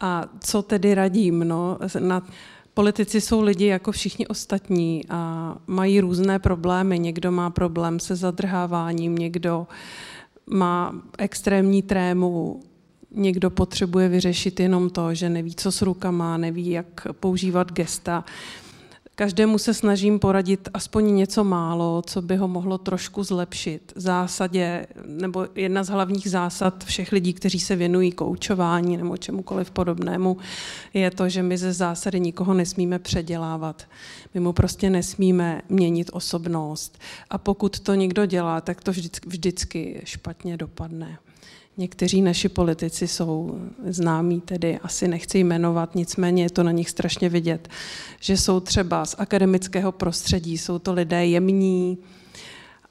[0.00, 1.38] A co tedy radím?
[1.38, 2.22] No, na,
[2.74, 6.98] Politici jsou lidi jako všichni ostatní a mají různé problémy.
[6.98, 9.66] Někdo má problém se zadrháváním, někdo
[10.46, 12.60] má extrémní trému,
[13.10, 18.24] někdo potřebuje vyřešit jenom to, že neví, co s rukama, neví, jak používat gesta.
[19.14, 23.92] Každému se snažím poradit aspoň něco málo, co by ho mohlo trošku zlepšit.
[23.96, 29.70] V zásadě, nebo jedna z hlavních zásad všech lidí, kteří se věnují koučování nebo čemukoliv
[29.70, 30.36] podobnému,
[30.94, 33.88] je to, že my ze zásady nikoho nesmíme předělávat.
[34.34, 36.98] My mu prostě nesmíme měnit osobnost.
[37.30, 41.18] A pokud to někdo dělá, tak to vždycky, vždycky špatně dopadne.
[41.76, 47.28] Někteří naši politici jsou známí, tedy asi nechci jmenovat, nicméně je to na nich strašně
[47.28, 47.68] vidět,
[48.20, 51.98] že jsou třeba z akademického prostředí, jsou to lidé jemní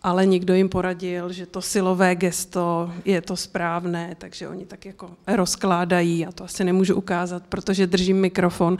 [0.03, 5.09] ale někdo jim poradil, že to silové gesto je to správné, takže oni tak jako
[5.27, 8.77] rozkládají, já to asi nemůžu ukázat, protože držím mikrofon,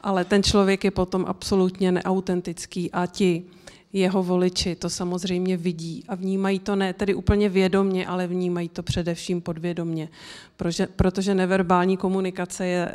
[0.00, 3.42] ale ten člověk je potom absolutně neautentický a ti
[3.94, 8.82] jeho voliči to samozřejmě vidí a vnímají to ne tedy úplně vědomně, ale vnímají to
[8.82, 10.08] především podvědomně,
[10.56, 12.94] protože, protože neverbální komunikace je,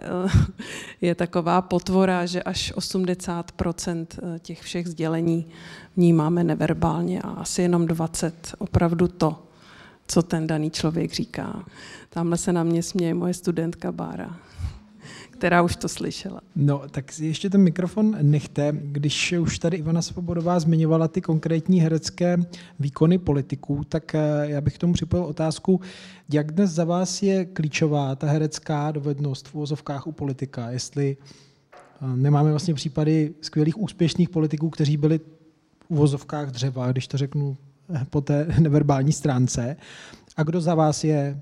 [1.02, 5.46] je taková potvora, že až 80% eh, těch všech sdělení
[5.98, 9.44] vnímáme neverbálně a asi jenom 20 opravdu to,
[10.08, 11.66] co ten daný člověk říká.
[12.10, 14.49] Tamhle se na mě směje moje studentka Bára
[15.40, 16.42] která už to slyšela.
[16.56, 18.72] No, tak ještě ten mikrofon nechte.
[18.82, 22.38] Když už tady Ivana Svobodová zmiňovala ty konkrétní herecké
[22.80, 25.82] výkony politiků, tak eh, já bych k tomu připojil otázku,
[26.30, 32.16] jak dnes za vás je klíčová ta herecká dovednost v úvozovkách u politika, jestli eh,
[32.16, 35.20] nemáme vlastně případy skvělých úspěšných politiků, kteří byli
[35.80, 37.58] v úvozovkách dřeva, když to řeknu
[37.94, 39.76] eh, po té neverbální stránce.
[40.38, 41.42] A kdo za vás je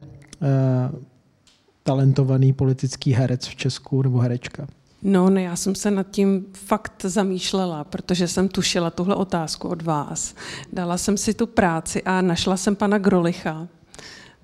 [1.87, 4.67] talentovaný politický herec v Česku nebo herečka?
[5.03, 9.81] No, ne, já jsem se nad tím fakt zamýšlela, protože jsem tušila tuhle otázku od
[9.81, 10.35] vás.
[10.73, 13.67] Dala jsem si tu práci a našla jsem pana Grolicha,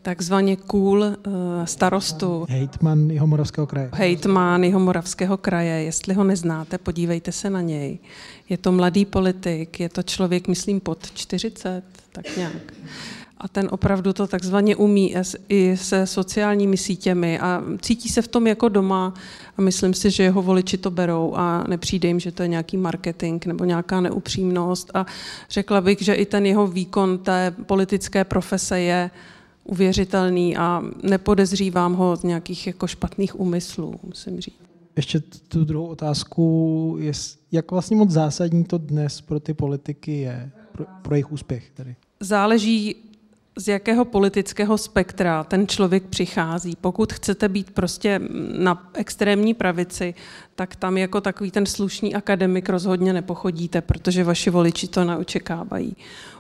[0.01, 1.13] takzvaně cool uh,
[1.65, 2.45] starostu.
[2.49, 3.89] Hejtman Jihomoravského kraje.
[3.93, 5.83] Hejtman Jihomoravského kraje.
[5.83, 7.99] Jestli ho neznáte, podívejte se na něj.
[8.49, 12.73] Je to mladý politik, je to člověk, myslím, pod 40, tak nějak
[13.37, 15.15] a ten opravdu to takzvaně umí
[15.49, 19.13] i se sociálními sítěmi a cítí se v tom jako doma
[19.57, 22.77] a myslím si, že jeho voliči to berou a nepřijde jim, že to je nějaký
[22.77, 25.05] marketing nebo nějaká neupřímnost a
[25.49, 29.11] řekla bych, že i ten jeho výkon té politické profese je
[29.63, 34.55] uvěřitelný a nepodezřívám ho z nějakých jako špatných úmyslů, musím říct.
[34.95, 36.97] Ještě tu druhou otázku
[37.51, 41.95] jak vlastně moc zásadní to dnes pro ty politiky je, pro, pro jejich úspěch tedy?
[42.19, 42.95] Záleží
[43.57, 46.77] z jakého politického spektra ten člověk přichází.
[46.81, 48.21] Pokud chcete být prostě
[48.57, 50.13] na extrémní pravici,
[50.55, 55.95] tak tam jako takový ten slušný akademik rozhodně nepochodíte, protože vaši voliči to neočekávají.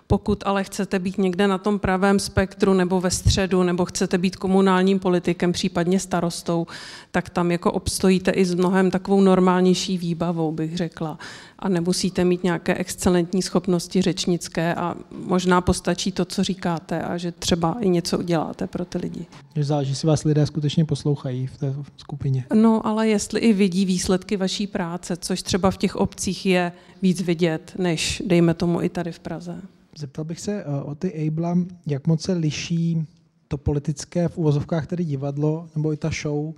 [0.07, 4.35] Pokud ale chcete být někde na tom pravém spektru nebo ve středu, nebo chcete být
[4.35, 6.67] komunálním politikem, případně starostou,
[7.11, 11.17] tak tam jako obstojíte i s mnohem takovou normálnější výbavou, bych řekla.
[11.59, 17.31] A nemusíte mít nějaké excelentní schopnosti řečnické a možná postačí to, co říkáte a že
[17.31, 19.25] třeba i něco uděláte pro ty lidi.
[19.55, 22.45] Že záleží, jestli vás lidé skutečně poslouchají v té skupině.
[22.53, 27.21] No, ale jestli i vidí výsledky vaší práce, což třeba v těch obcích je víc
[27.21, 29.61] vidět, než dejme tomu i tady v Praze.
[29.97, 33.07] Zeptal bych se eh, o ty Abla, jak moc se liší
[33.47, 36.53] to politické v uvozovkách tedy divadlo nebo i ta show,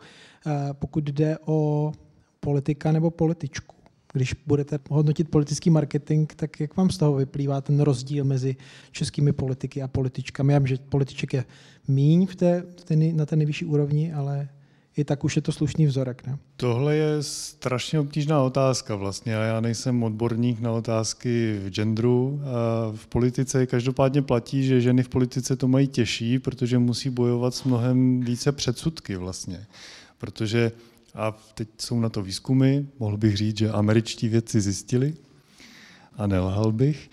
[0.47, 1.91] eh, pokud jde o
[2.39, 3.75] politika nebo političku.
[4.13, 8.55] Když budete hodnotit politický marketing, tak jak vám z toho vyplývá ten rozdíl mezi
[8.91, 10.53] českými politiky a političkami?
[10.53, 11.45] Já vím, že političek je
[11.87, 14.49] míň v té, v té, na té nejvyšší úrovni, ale
[14.97, 16.27] i tak už je to slušný vzorek.
[16.27, 16.37] Ne?
[16.57, 22.41] Tohle je strašně obtížná otázka vlastně já nejsem odborník na otázky v genderu.
[22.95, 27.63] V politice každopádně platí, že ženy v politice to mají těžší, protože musí bojovat s
[27.63, 29.65] mnohem více předsudky vlastně.
[30.17, 30.71] Protože,
[31.15, 35.13] a teď jsou na to výzkumy, mohl bych říct, že američtí vědci zjistili,
[36.17, 37.09] a nelhal bych,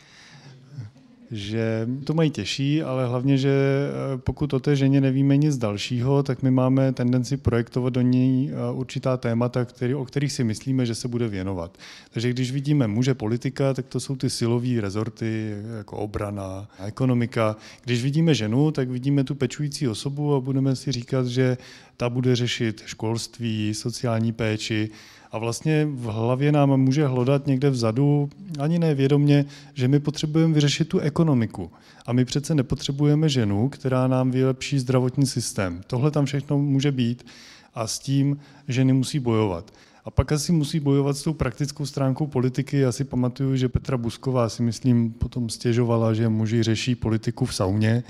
[1.32, 6.22] že to mají těžší, ale hlavně, že eh, pokud o té ženě nevíme nic dalšího,
[6.22, 10.86] tak my máme tendenci projektovat do ní eh, určitá témata, který, o kterých si myslíme,
[10.86, 11.78] že se bude věnovat.
[12.12, 17.56] Takže když vidíme muže politika, tak to jsou ty silové rezorty, jako obrana, ekonomika.
[17.84, 21.56] Když vidíme ženu, tak vidíme tu pečující osobu a budeme si říkat, že
[21.96, 24.90] ta bude řešit školství, sociální péči,
[25.32, 30.88] a vlastně v hlavě nám může hlodat někde vzadu, ani nevědomně, že my potřebujeme vyřešit
[30.88, 31.70] tu ekonomiku.
[32.06, 35.80] A my přece nepotřebujeme ženu, která nám vylepší zdravotní systém.
[35.86, 37.26] Tohle tam všechno může být
[37.74, 39.70] a s tím ženy musí bojovat.
[40.04, 42.78] A pak asi musí bojovat s tou praktickou stránkou politiky.
[42.78, 47.54] Já si pamatuju, že Petra Busková si myslím potom stěžovala, že muži řeší politiku v
[47.54, 48.02] sauně,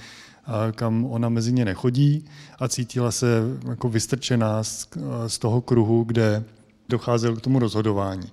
[0.46, 2.24] a kam ona mezi ně nechodí
[2.58, 3.26] a cítila se
[3.68, 4.62] jako vystrčená
[5.26, 6.44] z toho kruhu, kde
[6.92, 8.28] docházel k tomu rozhodování.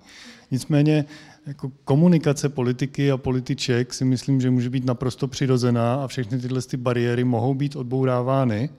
[0.51, 1.05] Nicméně
[1.47, 6.61] jako komunikace politiky a političek si myslím, že může být naprosto přirozená a všechny tyhle
[6.61, 8.69] ty bariéry mohou být odbourávány,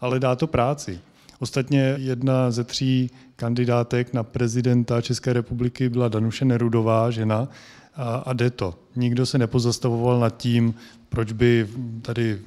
[0.00, 1.00] ale dá to práci.
[1.38, 7.48] Ostatně jedna ze tří kandidátek na prezidenta České republiky byla Danuše Nerudová, žena,
[7.96, 8.74] a, a jde to.
[8.96, 10.74] Nikdo se nepozastavoval nad tím,
[11.08, 11.68] proč by
[12.02, 12.38] tady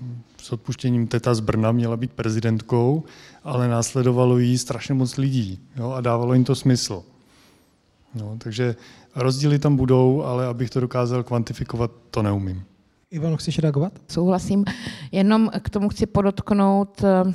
[0.41, 3.03] s odpuštěním teta z Brna měla být prezidentkou,
[3.43, 7.03] ale následovalo jí strašně moc lidí jo, a dávalo jim to smysl.
[8.15, 8.75] No, takže
[9.15, 12.63] rozdíly tam budou, ale abych to dokázal kvantifikovat, to neumím.
[13.11, 13.93] Ivan, chceš reagovat?
[14.07, 14.65] Souhlasím.
[15.11, 17.33] Jenom k tomu chci podotknout, eh,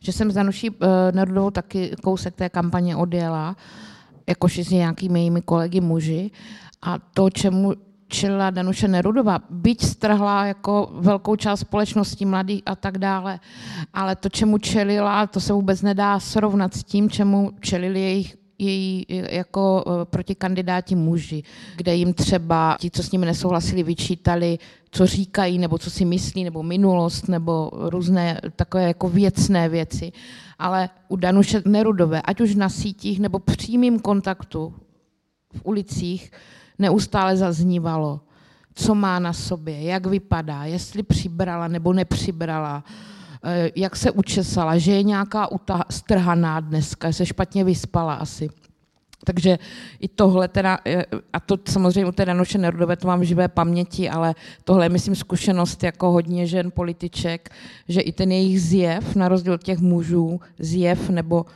[0.00, 3.56] že jsem s Danuší eh, Nerudovou taky kousek té kampaně odjela,
[4.26, 6.30] jakož s nějakými jejími kolegy muži.
[6.82, 7.72] A to, čemu
[8.12, 13.40] čelila Danuše Nerudová, byť strhla jako velkou část společnosti mladých a tak dále,
[13.94, 19.06] ale to, čemu čelila, to se vůbec nedá srovnat s tím, čemu čelili jejich její
[19.30, 21.42] jako eh, protikandidáti muži,
[21.76, 24.58] kde jim třeba ti, co s nimi nesouhlasili, vyčítali,
[24.90, 30.12] co říkají, nebo co si myslí, nebo minulost, nebo různé takové jako věcné věci.
[30.58, 34.74] Ale u Danuše Nerudové, ať už na sítích, nebo přímým kontaktu
[35.52, 36.30] v ulicích,
[36.78, 38.20] neustále zaznívalo,
[38.74, 42.84] co má na sobě, jak vypadá, jestli přibrala nebo nepřibrala,
[43.44, 45.48] eh, jak se učesala, že je nějaká
[45.90, 48.50] strhaná dneska, se špatně vyspala asi.
[49.24, 49.58] Takže
[50.00, 53.48] i tohle teda, eh, a to samozřejmě u té Danuše Nerudové to mám v živé
[53.48, 57.50] paměti, ale tohle je, myslím, zkušenost jako hodně žen političek,
[57.88, 61.46] že i ten jejich zjev, na rozdíl od těch mužů, zjev nebo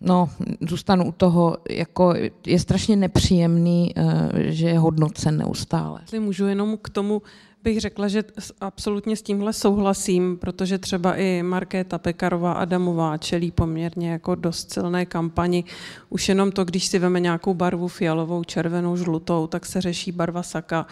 [0.00, 0.28] no,
[0.68, 2.14] zůstanu u toho, jako
[2.46, 6.00] je strašně nepříjemný, eh, že je hodnocen neustále.
[6.18, 7.22] Můžu jenom k tomu
[7.62, 8.24] bych řekla, že
[8.60, 15.06] absolutně s tímhle souhlasím, protože třeba i Markéta Pekarová Adamová čelí poměrně jako dost silné
[15.06, 15.64] kampani.
[16.08, 20.42] Už jenom to, když si veme nějakou barvu fialovou, červenou, žlutou, tak se řeší barva
[20.42, 20.86] saka,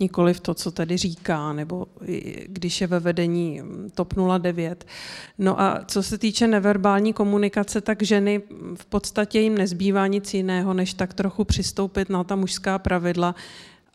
[0.00, 1.86] nikoli v to, co tady říká, nebo
[2.46, 3.62] když je ve vedení
[3.94, 4.86] TOP 09.
[5.38, 8.42] No a co se týče neverbální komunikace, tak ženy
[8.74, 13.34] v podstatě jim nezbývá nic jiného, než tak trochu přistoupit na ta mužská pravidla,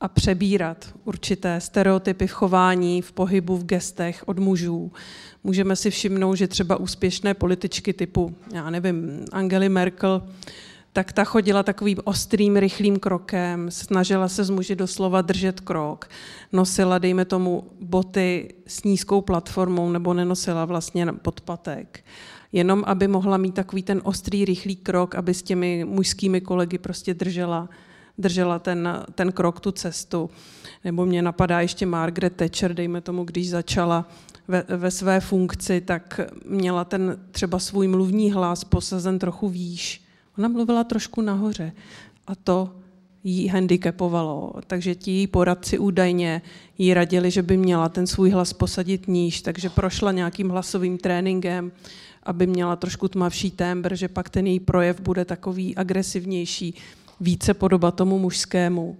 [0.01, 4.91] a přebírat určité stereotypy v chování, v pohybu, v gestech od mužů.
[5.43, 10.27] Můžeme si všimnout, že třeba úspěšné političky typu, já nevím, Angely Merkel,
[10.93, 16.09] tak ta chodila takovým ostrým, rychlým krokem, snažila se z muži doslova držet krok,
[16.51, 22.03] nosila, dejme tomu, boty s nízkou platformou nebo nenosila vlastně podpatek
[22.51, 27.13] jenom aby mohla mít takový ten ostrý, rychlý krok, aby s těmi mužskými kolegy prostě
[27.13, 27.69] držela
[28.19, 30.29] držela ten, ten krok, tu cestu.
[30.83, 34.09] Nebo mě napadá ještě Margaret Thatcher, dejme tomu, když začala
[34.47, 40.01] ve, ve své funkci, tak měla ten třeba svůj mluvní hlas posazen trochu výš.
[40.37, 41.71] Ona mluvila trošku nahoře
[42.27, 42.69] a to
[43.23, 46.41] jí handicapovalo, takže ti její poradci údajně
[46.77, 51.71] jí radili, že by měla ten svůj hlas posadit níž, takže prošla nějakým hlasovým tréninkem,
[52.23, 56.75] aby měla trošku tmavší tembr, že pak ten její projev bude takový agresivnější
[57.19, 58.97] více podoba tomu mužskému.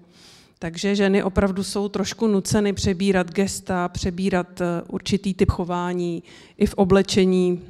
[0.59, 6.23] Takže ženy opravdu jsou trošku nuceny přebírat gesta, přebírat eh, určitý typ chování
[6.57, 7.61] i v oblečení,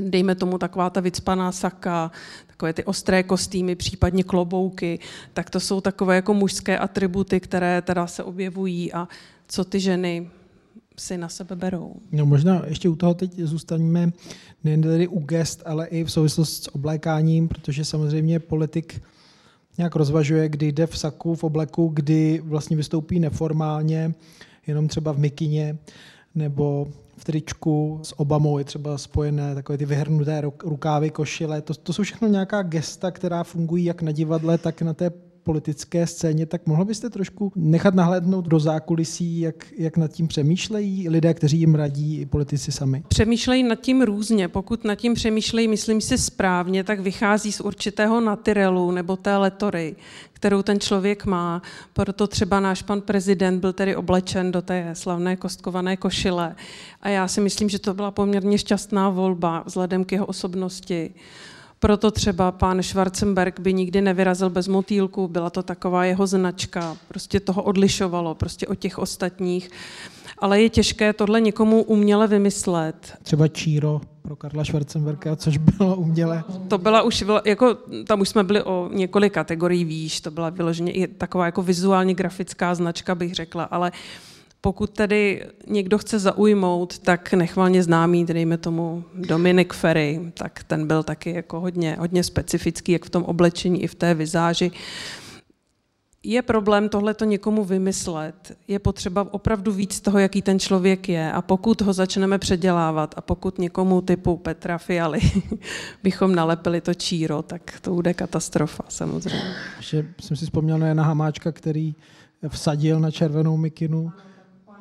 [0.00, 2.10] dejme tomu taková ta vycpaná saka,
[2.46, 4.98] takové ty ostré kostýmy, případně klobouky,
[5.32, 9.08] tak to jsou takové jako mužské atributy, které teda se objevují a
[9.48, 10.30] co ty ženy
[10.98, 11.94] si na sebe berou.
[12.12, 14.12] No možná ještě u toho teď zůstaneme
[14.64, 19.02] nejen tedy u gest, ale i v souvislosti s oblékáním, protože samozřejmě politik
[19.78, 24.14] nějak rozvažuje, kdy jde v saku, v obleku, kdy vlastně vystoupí neformálně,
[24.66, 25.78] jenom třeba v mikině,
[26.34, 31.62] nebo v tričku s Obamou je třeba spojené takové ty vyhrnuté rukávy, košile.
[31.62, 35.10] To, to jsou všechno nějaká gesta, která fungují jak na divadle, tak na té
[35.44, 41.08] politické scéně, tak mohl byste trošku nechat nahlédnout do zákulisí, jak, jak nad tím přemýšlejí
[41.08, 43.02] lidé, kteří jim radí i politici sami?
[43.08, 44.48] Přemýšlejí nad tím různě.
[44.48, 49.96] Pokud nad tím přemýšlejí, myslím si správně, tak vychází z určitého natyrelu nebo té letory,
[50.32, 51.62] kterou ten člověk má.
[51.92, 56.56] Proto třeba náš pan prezident byl tedy oblečen do té slavné kostkované košile.
[57.02, 61.14] A já si myslím, že to byla poměrně šťastná volba vzhledem k jeho osobnosti.
[61.82, 67.40] Proto třeba pán Schwarzenberg by nikdy nevyrazil bez motýlku, byla to taková jeho značka, prostě
[67.40, 69.70] toho odlišovalo prostě od těch ostatních.
[70.38, 73.18] Ale je těžké tohle někomu uměle vymyslet.
[73.22, 76.44] Třeba Číro pro Karla Schwarzenberga, což bylo uměle.
[76.68, 80.92] To byla už, jako, tam už jsme byli o několik kategorií výš, to byla vyloženě
[80.92, 84.31] i taková jako vizuálně grafická značka, bych řekla, ale uh,
[84.64, 91.02] pokud tedy někdo chce zaujmout, tak nechvalně známý, dejme tomu Dominik Ferry, tak ten byl
[91.02, 94.70] taky jako hodně, hodně specifický, jak v tom oblečení, i v té vizáži.
[96.22, 98.56] Je problém tohleto někomu vymyslet.
[98.68, 101.32] Je potřeba opravdu víc toho, jaký ten člověk je.
[101.32, 105.20] A pokud ho začneme předělávat a pokud někomu typu Petra Fialy
[106.02, 109.54] bychom nalepili to číro, tak to bude katastrofa samozřejmě.
[109.76, 111.94] Ještě jsem si vzpomněl na Hamáčka, který
[112.48, 114.12] vsadil na červenou mikinu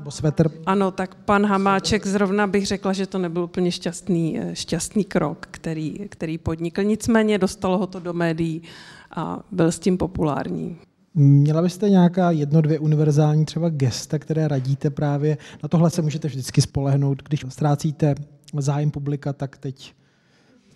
[0.02, 0.52] nebo svetr.
[0.66, 5.48] Ano, tak pan Hamáček zrovna bych řekla, že to nebyl úplně šťastný, eh, šťastný krok,
[5.52, 6.84] který, který podnikl.
[6.84, 8.62] Nicméně dostalo ho to do médií
[9.16, 10.78] a byl s tím populární.
[11.16, 15.38] Měla byste nějaká jedno, dvě univerzální třeba gesta, které radíte právě?
[15.64, 17.24] Na tohle se můžete vždycky spolehnout.
[17.24, 18.16] Když ztrácíte
[18.58, 19.94] zájem publika, tak teď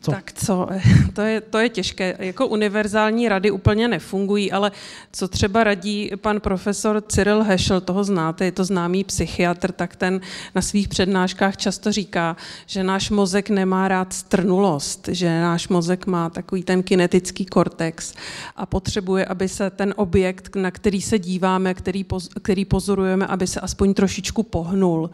[0.01, 0.11] co?
[0.11, 0.67] Tak co,
[1.13, 2.15] to je, to je těžké.
[2.19, 4.71] Jako univerzální rady úplně nefungují, ale
[5.11, 10.21] co třeba radí pan profesor Cyril Heschel, toho znáte, je to známý psychiatr, tak ten
[10.55, 16.29] na svých přednáškách často říká, že náš mozek nemá rád strnulost, že náš mozek má
[16.29, 18.13] takový ten kinetický kortex
[18.55, 23.47] a potřebuje, aby se ten objekt, na který se díváme, který, poz, který pozorujeme, aby
[23.47, 25.09] se aspoň trošičku pohnul.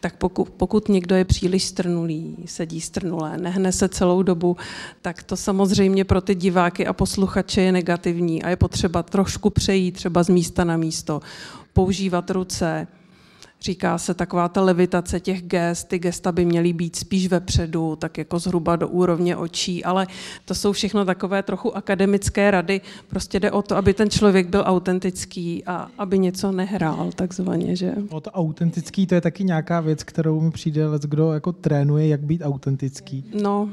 [0.00, 4.56] Tak pokud, pokud někdo je příliš strnulý, sedí strnulé, nehne se celou dobu,
[5.02, 9.92] tak to samozřejmě pro ty diváky a posluchače je negativní a je potřeba trošku přejít
[9.92, 11.20] třeba z místa na místo,
[11.72, 12.86] používat ruce,
[13.60, 18.18] říká se taková ta levitace těch gest, ty gesta by měly být spíš vepředu, tak
[18.18, 20.06] jako zhruba do úrovně očí, ale
[20.44, 24.64] to jsou všechno takové trochu akademické rady, prostě jde o to, aby ten člověk byl
[24.66, 27.94] autentický a aby něco nehrál takzvaně, že?
[28.08, 32.20] O to autentický, to je taky nějaká věc, kterou mi přijde, kdo jako trénuje, jak
[32.20, 33.24] být autentický.
[33.42, 33.68] No,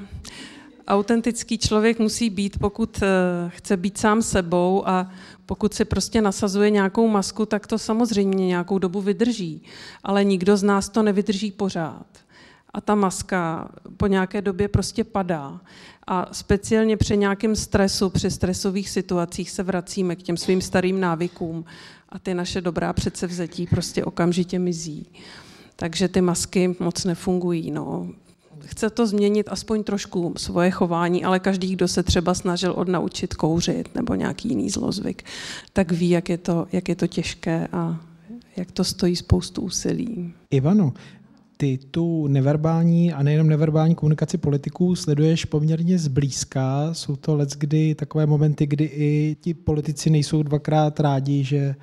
[0.87, 3.07] autentický člověk musí být, pokud eh,
[3.49, 5.09] chce být sám sebou a
[5.45, 9.63] pokud si prostě nasazuje nějakou masku, tak to samozřejmě nějakou dobu vydrží.
[10.03, 12.05] Ale nikdo z nás to nevydrží pořád.
[12.73, 15.61] A ta maska po nějaké době prostě padá.
[16.07, 21.65] A speciálně při nějakém stresu, při stresových situacích se vracíme k těm svým starým návykům
[22.09, 25.07] a ty naše dobrá předsevzetí prostě okamžitě mizí.
[25.75, 27.71] Takže ty masky moc nefungují.
[27.71, 28.09] No
[28.65, 33.95] chce to změnit aspoň trošku svoje chování, ale každý, kdo se třeba snažil odnaučit kouřit
[33.95, 35.23] nebo nějaký jiný zlozvyk,
[35.73, 37.99] tak ví, jak je to, jak je to těžké a
[38.57, 40.33] jak to stojí spoustu úsilí.
[40.51, 40.93] Ivano,
[41.57, 46.93] ty tu neverbální a nejenom neverbální komunikaci politiků sleduješ poměrně zblízka.
[46.93, 51.75] Jsou to let, kdy takové momenty, kdy i ti politici nejsou dvakrát rádi, že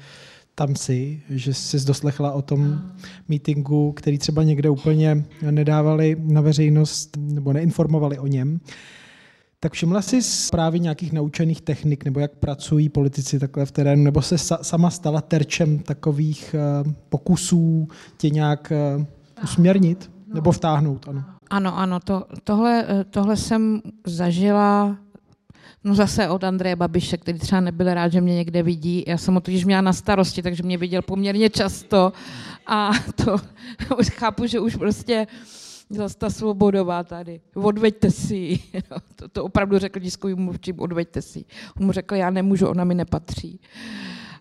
[0.60, 2.80] tam si, že jsi doslechla o tom
[3.28, 8.60] meetingu, který třeba někde úplně nedávali na veřejnost nebo neinformovali o něm.
[9.60, 14.22] Tak všimla jsi právě nějakých naučených technik, nebo jak pracují politici takhle v terénu, nebo
[14.22, 16.54] se sama stala terčem takových
[16.84, 19.04] uh, pokusů tě nějak uh,
[19.44, 21.08] usměrnit nebo vtáhnout?
[21.08, 24.96] Ano, ano, ano to, tohle, eh, tohle jsem zažila
[25.84, 29.04] No zase od Andreje Babiše, který třeba nebyl rád, že mě někde vidí.
[29.06, 32.12] Já jsem ho totiž měla na starosti, takže mě viděl poměrně často
[32.66, 32.90] a
[33.24, 33.36] to
[33.98, 35.26] už chápu, že už prostě
[35.90, 37.40] zase ta svobodová tady.
[37.54, 38.58] Odveďte si
[38.90, 41.44] No, to, to opravdu řekl tiskovým mluvčím, odveďte si.
[41.80, 43.60] On mu řekl, já nemůžu, ona mi nepatří.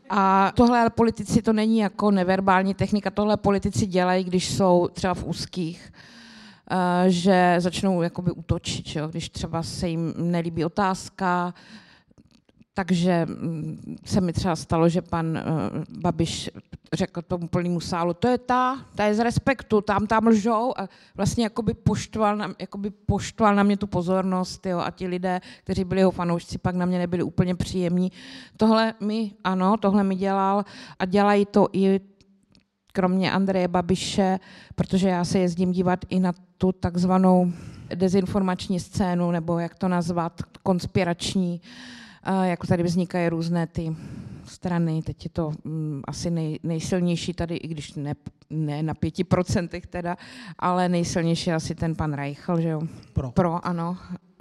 [0.10, 5.24] A tohle politici to není jako neverbální technika, tohle politici dělají, když jsou třeba v
[5.24, 5.92] úzkých
[7.08, 9.08] že začnou jakoby útočit, jo?
[9.08, 11.54] když třeba se jim nelíbí otázka,
[12.74, 16.50] takže mm, se mi třeba stalo, že pan uh, Babiš
[16.94, 20.88] řekl tomu plnému sálu, to je ta, ta je z respektu, tam tam lžou a
[21.16, 25.84] vlastně jakoby poštval na, jakoby poštval na mě tu pozornost jo, a ti lidé, kteří
[25.84, 28.12] byli jeho fanoušci, pak na mě nebyli úplně příjemní.
[28.58, 30.66] Tohle mi, ano, tohle mi dělal
[31.00, 32.00] a dělají to i
[33.00, 34.40] kromě Andreje Babiše,
[34.76, 37.52] protože já se jezdím dívat i na tu takzvanou
[37.96, 41.62] dezinformační scénu, nebo jak to nazvat, konspirační,
[42.44, 43.96] jako tady vznikají různé ty
[44.50, 48.16] strany, teď je to um, asi nej, nejsilnější tady, i když ne,
[48.50, 50.18] ne na pěti procentech teda,
[50.60, 52.82] ale nejsilnější asi ten pan Reichl, že jo?
[53.14, 53.32] Pro.
[53.32, 53.98] Pro, ano.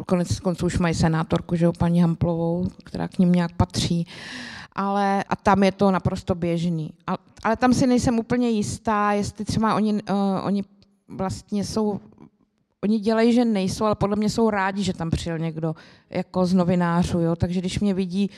[0.07, 4.07] Konec konců už mají senátorku, že jo, paní Hamplovou, která k ním nějak patří.
[4.73, 6.93] Ale, a tam je to naprosto běžný.
[7.07, 10.01] A, ale tam si nejsem úplně jistá, jestli třeba oni, uh,
[10.45, 10.65] oni
[11.09, 12.01] vlastně jsou
[12.85, 15.75] oni dělají, že nejsou, ale podle mě jsou rádi, že tam přijel někdo
[16.11, 17.37] jako z novinářů, jo?
[17.37, 18.31] takže když mě vidí,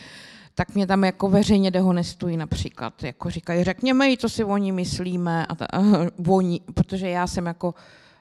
[0.55, 5.46] tak mě tam jako veřejně dehonestují například, jako říkají, řekněme jí, co si oni myslíme,
[5.46, 7.74] a ta, uh, oni, protože já jsem jako,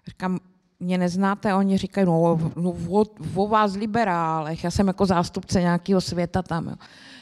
[0.08, 0.40] říkám,
[0.80, 3.06] mě neznáte, oni říkají, no, no o,
[3.36, 6.68] o vás liberálech, já jsem jako zástupce nějakého světa tam.
[6.68, 6.76] Jo.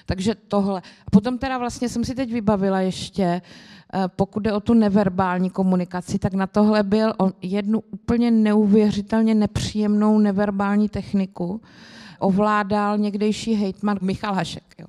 [0.08, 0.82] Takže tohle.
[1.08, 5.49] A potom teda vlastně jsem si teď vybavila ještě, eh, pokud jde o tu neverbální
[5.49, 11.62] komunikaci, tak na tohle byl jednu úplně neuvěřitelně nepříjemnou neverbální techniku.
[12.20, 14.76] Ovládal někdejší hejtman Michal Hašek.
[14.80, 14.88] Jo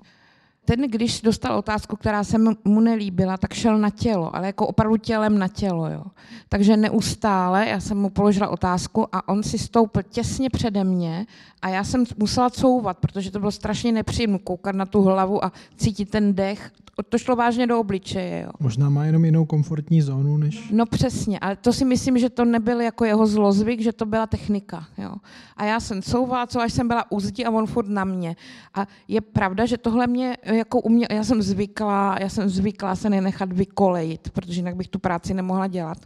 [0.69, 4.97] ten, když dostal otázku, která se mu nelíbila, tak šel na tělo, ale jako opravdu
[4.97, 5.91] tělem na tělo.
[5.91, 6.03] Jo.
[6.49, 11.27] Takže neustále, já jsem mu položila otázku a on si stoupil těsně přede mě
[11.63, 15.53] a já jsem musela couvat, protože to bylo strašně nepříjemné koukat na tu hlavu a
[15.77, 16.71] cítit ten dech
[17.03, 18.43] to šlo vážně do obličeje.
[18.43, 18.51] Jo.
[18.61, 20.71] Možná má jenom jinou komfortní zónu než...
[20.71, 24.27] No přesně, ale to si myslím, že to nebyl jako jeho zlozvyk, že to byla
[24.27, 24.87] technika.
[24.99, 25.15] Jo.
[25.57, 28.37] A já jsem couvala, co až jsem byla u zdi a on furt na mě.
[28.75, 32.97] A je pravda, že tohle mě jako u mě, já jsem zvyklá, já jsem zvyklá
[32.97, 35.99] se nenechat vykolejit, protože jinak bych tu práci nemohla dělat.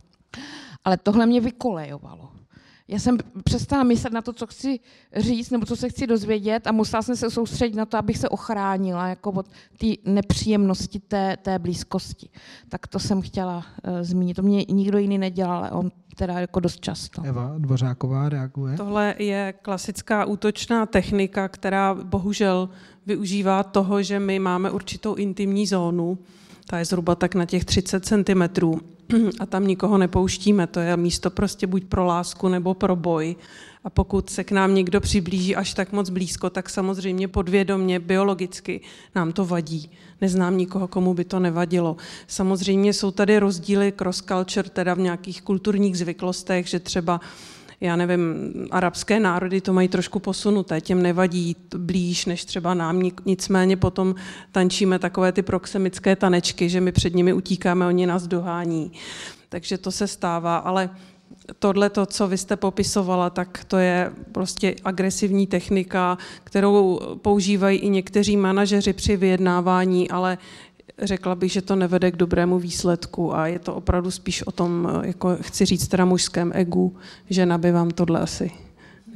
[0.84, 2.41] Ale tohle mě vykolejovalo
[2.88, 4.80] já jsem přestala myslet na to, co chci
[5.16, 8.28] říct nebo co se chci dozvědět a musela jsem se soustředit na to, abych se
[8.28, 9.46] ochránila jako od
[9.78, 12.28] té nepříjemnosti té, té blízkosti.
[12.68, 14.34] Tak to jsem chtěla uh, zmínit.
[14.34, 17.22] To mě nikdo jiný nedělal, ale on teda jako dost často.
[17.24, 18.76] Eva Dvořáková reaguje.
[18.76, 22.68] Tohle je klasická útočná technika, která bohužel
[23.06, 26.18] využívá toho, že my máme určitou intimní zónu,
[26.66, 28.42] ta je zhruba tak na těch 30 cm
[29.40, 30.66] a tam nikoho nepouštíme.
[30.66, 33.36] To je místo prostě buď pro lásku nebo pro boj.
[33.84, 38.80] A pokud se k nám někdo přiblíží až tak moc blízko, tak samozřejmě podvědomně, biologicky
[39.14, 39.90] nám to vadí.
[40.20, 41.96] Neznám nikoho, komu by to nevadilo.
[42.26, 47.20] Samozřejmě jsou tady rozdíly cross culture, teda v nějakých kulturních zvyklostech, že třeba
[47.82, 53.76] já nevím, arabské národy to mají trošku posunuté, těm nevadí blíž než třeba nám, nicméně
[53.76, 54.14] potom
[54.52, 58.92] tančíme takové ty proxemické tanečky, že my před nimi utíkáme, oni nás dohání.
[59.48, 60.90] Takže to se stává, ale
[61.58, 67.88] tohle, to, co vy jste popisovala, tak to je prostě agresivní technika, kterou používají i
[67.88, 70.38] někteří manažeři při vyjednávání, ale
[71.02, 74.88] řekla bych, že to nevede k dobrému výsledku a je to opravdu spíš o tom,
[75.04, 76.96] jako chci říct teda mužském egu,
[77.30, 78.50] žena by vám tohle asi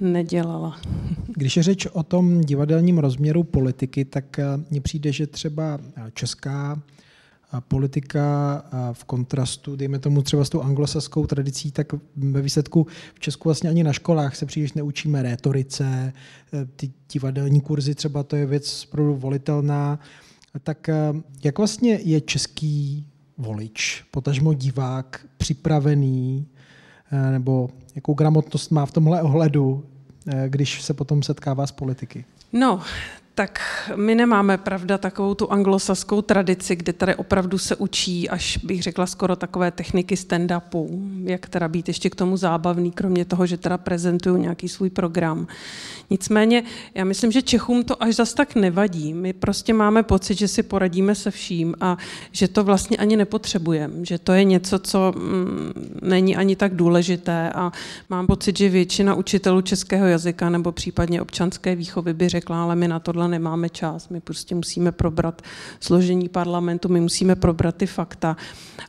[0.01, 0.81] nedělala.
[1.27, 5.79] Když je řeč o tom divadelním rozměru politiky, tak eh, mně přijde, že třeba
[6.15, 11.87] česká eh, politika eh, v kontrastu, dejme tomu třeba s tou anglosaskou tradicí, tak
[12.17, 16.13] ve výsledku v Česku vlastně ani na školách se příliš neučíme rétorice,
[16.77, 19.99] ty divadelní kurzy třeba to je věc opravdu volitelná,
[20.63, 20.95] tak eh,
[21.45, 23.07] jak vlastně je český
[23.39, 26.47] volič, potažmo divák, připravený,
[27.13, 29.85] eh, nebo jakou gramotnost má v tomhle ohledu,
[30.27, 32.25] eh, když se potom setkává s politiky?
[32.53, 32.81] No,
[33.37, 33.61] tak
[33.97, 39.07] my nemáme, pravda, takovou tu anglosaskou tradici, kde tady opravdu se učí, až bych řekla
[39.07, 40.89] skoro takové techniky stand-upu,
[41.25, 45.47] jak teda být ještě k tomu zábavný, kromě toho, že teda prezentuju nějaký svůj program.
[46.11, 46.63] Nicméně
[46.95, 49.15] já myslím, že Čechům to až zas tak nevadí.
[49.15, 51.97] My prostě máme pocit, že si poradíme se vším a
[52.33, 55.73] že to vlastně ani nepotřebujeme, že to je něco, co mm,
[56.03, 57.73] není ani tak důležité a
[58.11, 62.89] mám pocit, že většina učitelů českého jazyka nebo případně občanské výchovy by řekla, ale my
[62.89, 65.43] na tohle nemáme čas, my prostě musíme probrat
[65.81, 68.37] složení parlamentu, my musíme probrat ty fakta.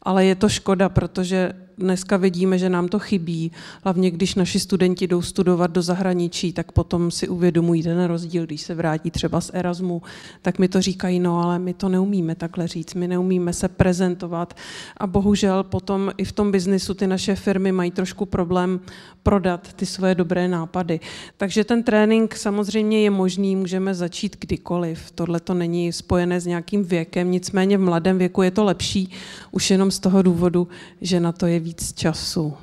[0.02, 3.52] Ale je to škoda, protože dneska vidíme, že nám to chybí,
[3.84, 8.62] hlavně když naši studenti jdou studovat do zahraničí, tak potom si uvědomují ten rozdíl, když
[8.62, 10.02] se vrátí třeba z Erasmu,
[10.42, 14.54] tak mi to říkají, no ale my to neumíme takhle říct, my neumíme se prezentovat
[14.98, 18.80] a bohužel potom i v tom biznisu ty naše firmy mají trošku problém
[19.24, 21.00] prodat ty svoje dobré nápady.
[21.38, 25.12] Takže ten trénink samozřejmě je možný, můžeme začít kdykoliv.
[25.12, 29.12] Tohle to není spojené s nějakým věkem, nicméně v mladém věku je to lepší
[29.52, 30.68] už jenom z toho důvodu,
[31.02, 32.54] že na to je víc času.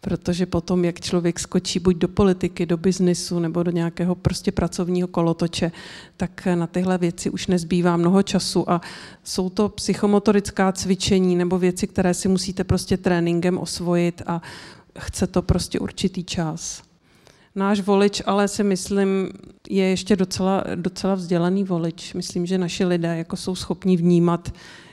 [0.00, 5.08] Protože potom, jak člověk skočí buď do politiky, do biznisu nebo do nějakého prostě pracovního
[5.08, 5.72] kolotoče,
[6.16, 8.80] tak na tyhle věci už nezbývá mnoho času a
[9.24, 14.42] jsou to psychomotorická cvičení nebo věci, které si musíte prostě tréninkem osvojit a
[14.98, 16.82] chce to prostě určitý čas.
[17.54, 19.28] Náš volič ale si myslím,
[19.68, 22.14] je ještě docela, docela vzdělaný volič.
[22.14, 24.52] Myslím, že naši lidé jako jsou schopni vnímat,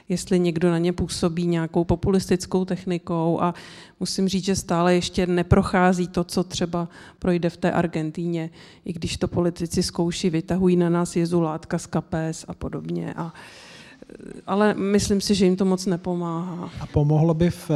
[0.09, 3.53] jestli někdo na ně působí nějakou populistickou technikou a
[3.99, 6.87] musím říct, že stále ještě neprochází to, co třeba
[7.19, 8.49] projde v té Argentíně,
[8.85, 13.13] i když to politici zkouší, vytahují na nás jezulátka z kapes a podobně.
[13.13, 13.33] A,
[14.47, 16.69] ale myslím si, že jim to moc nepomáhá.
[16.79, 17.71] A pomohlo by v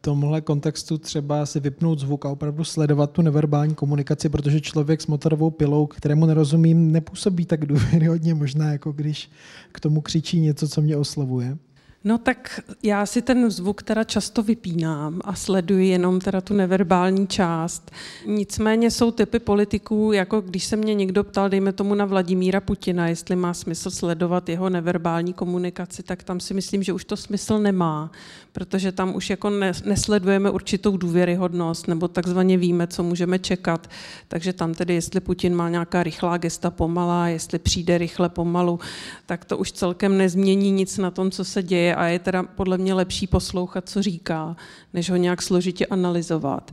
[0.00, 5.06] tomhle kontextu třeba si vypnout zvuk a opravdu sledovat tu neverbální komunikaci, protože člověk s
[5.06, 9.30] motorovou pilou, kterému nerozumím, nepůsobí tak důvěryhodně možná, jako když
[9.72, 11.58] k tomu křičí něco, co mě oslovuje.
[12.04, 17.26] No tak já si ten zvuk teda často vypínám a sleduji jenom teda tu neverbální
[17.26, 17.90] část.
[18.26, 23.08] Nicméně jsou typy politiků, jako když se mě někdo ptal, dejme tomu na Vladimíra Putina,
[23.08, 27.58] jestli má smysl sledovat jeho neverbální komunikaci, tak tam si myslím, že už to smysl
[27.58, 28.10] nemá,
[28.52, 29.50] protože tam už jako
[29.84, 33.90] nesledujeme určitou důvěryhodnost nebo takzvaně víme, co můžeme čekat.
[34.28, 38.80] Takže tam tedy, jestli Putin má nějaká rychlá gesta pomalá, jestli přijde rychle pomalu,
[39.26, 42.78] tak to už celkem nezmění nic na tom, co se děje a je teda podle
[42.78, 44.56] mě lepší poslouchat, co říká,
[44.94, 46.70] než ho nějak složitě analyzovat.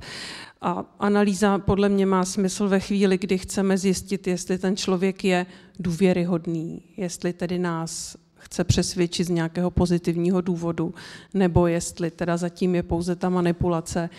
[0.61, 5.45] A analýza podle mě má smysl ve chvíli, kdy chceme zjistit, jestli ten člověk je
[5.79, 10.93] důvěryhodný, jestli tedy nás chce přesvědčit z nějakého pozitivního důvodu,
[11.33, 14.09] nebo jestli teda zatím je pouze ta manipulace.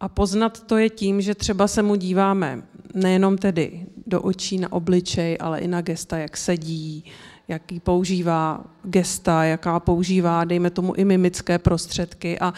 [0.00, 2.62] A poznat to je tím, že třeba se mu díváme
[2.94, 7.04] nejenom tedy do očí, na obličej, ale i na gesta, jak sedí,
[7.50, 12.38] jaký používá gesta, jaká používá, dejme tomu, i mimické prostředky.
[12.38, 12.54] A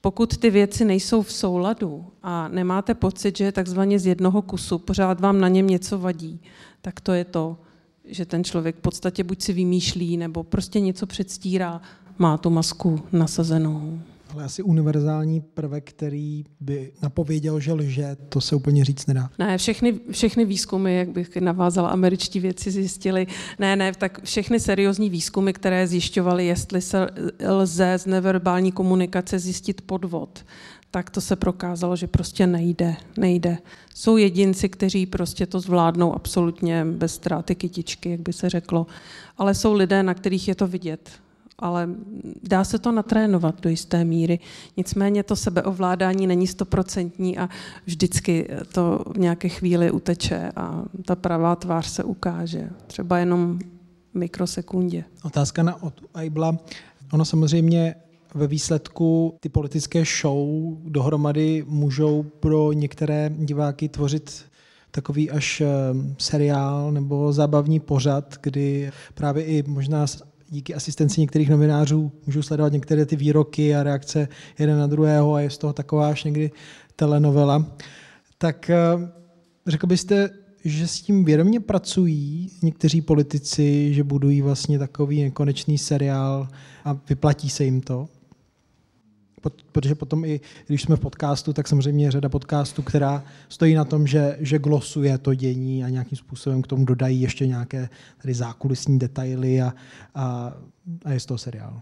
[0.00, 4.78] pokud ty věci nejsou v souladu a nemáte pocit, že je takzvaně z jednoho kusu,
[4.78, 6.40] pořád vám na něm něco vadí,
[6.80, 7.56] tak to je to,
[8.04, 11.80] že ten člověk v podstatě buď si vymýšlí, nebo prostě něco předstírá,
[12.18, 14.00] má tu masku nasazenou.
[14.34, 19.30] Ale asi univerzální prvek, který by napověděl, že lže, to se úplně říct nedá.
[19.38, 23.26] Ne, všechny, všechny výzkumy, jak bych navázala, američtí věci zjistili,
[23.58, 27.08] ne, ne, tak všechny seriózní výzkumy, které zjišťovaly, jestli se
[27.48, 30.44] lze z neverbální komunikace zjistit podvod,
[30.90, 33.58] tak to se prokázalo, že prostě nejde, nejde.
[33.94, 38.86] Jsou jedinci, kteří prostě to zvládnou absolutně bez ztráty kytičky, jak by se řeklo,
[39.38, 41.23] ale jsou lidé, na kterých je to vidět
[41.58, 41.88] ale
[42.42, 44.38] dá se to natrénovat do jisté míry.
[44.76, 47.48] Nicméně to sebeovládání není stoprocentní a
[47.86, 52.70] vždycky to v nějaké chvíli uteče a ta pravá tvář se ukáže.
[52.86, 53.58] Třeba jenom
[54.14, 55.04] mikrosekundě.
[55.22, 56.58] Otázka na od Aibla.
[57.12, 57.94] Ono samozřejmě
[58.34, 60.48] ve výsledku ty politické show
[60.84, 64.44] dohromady můžou pro některé diváky tvořit
[64.90, 65.66] takový až eh,
[66.18, 70.06] seriál nebo zábavní pořad, kdy právě i možná
[70.54, 74.28] díky asistenci některých novinářů můžu sledovat některé ty výroky a reakce
[74.58, 76.50] jeden na druhého a je z toho taková až někdy
[76.96, 77.76] telenovela.
[78.38, 78.76] Tak eh,
[79.66, 80.30] řekl byste,
[80.64, 86.48] že s tím vědomě pracují někteří politici, že budují vlastně takový nekonečný seriál
[86.84, 88.08] a vyplatí se jim to?
[89.72, 93.84] Protože potom i když jsme v podcastu, tak samozřejmě je řada podcastů, která stojí na
[93.84, 97.88] tom, že, že glosuje to dění a nějakým způsobem k tomu dodají ještě nějaké
[98.22, 99.74] tady zákulisní detaily a,
[100.14, 100.52] a,
[101.04, 101.80] a je z toho seriál.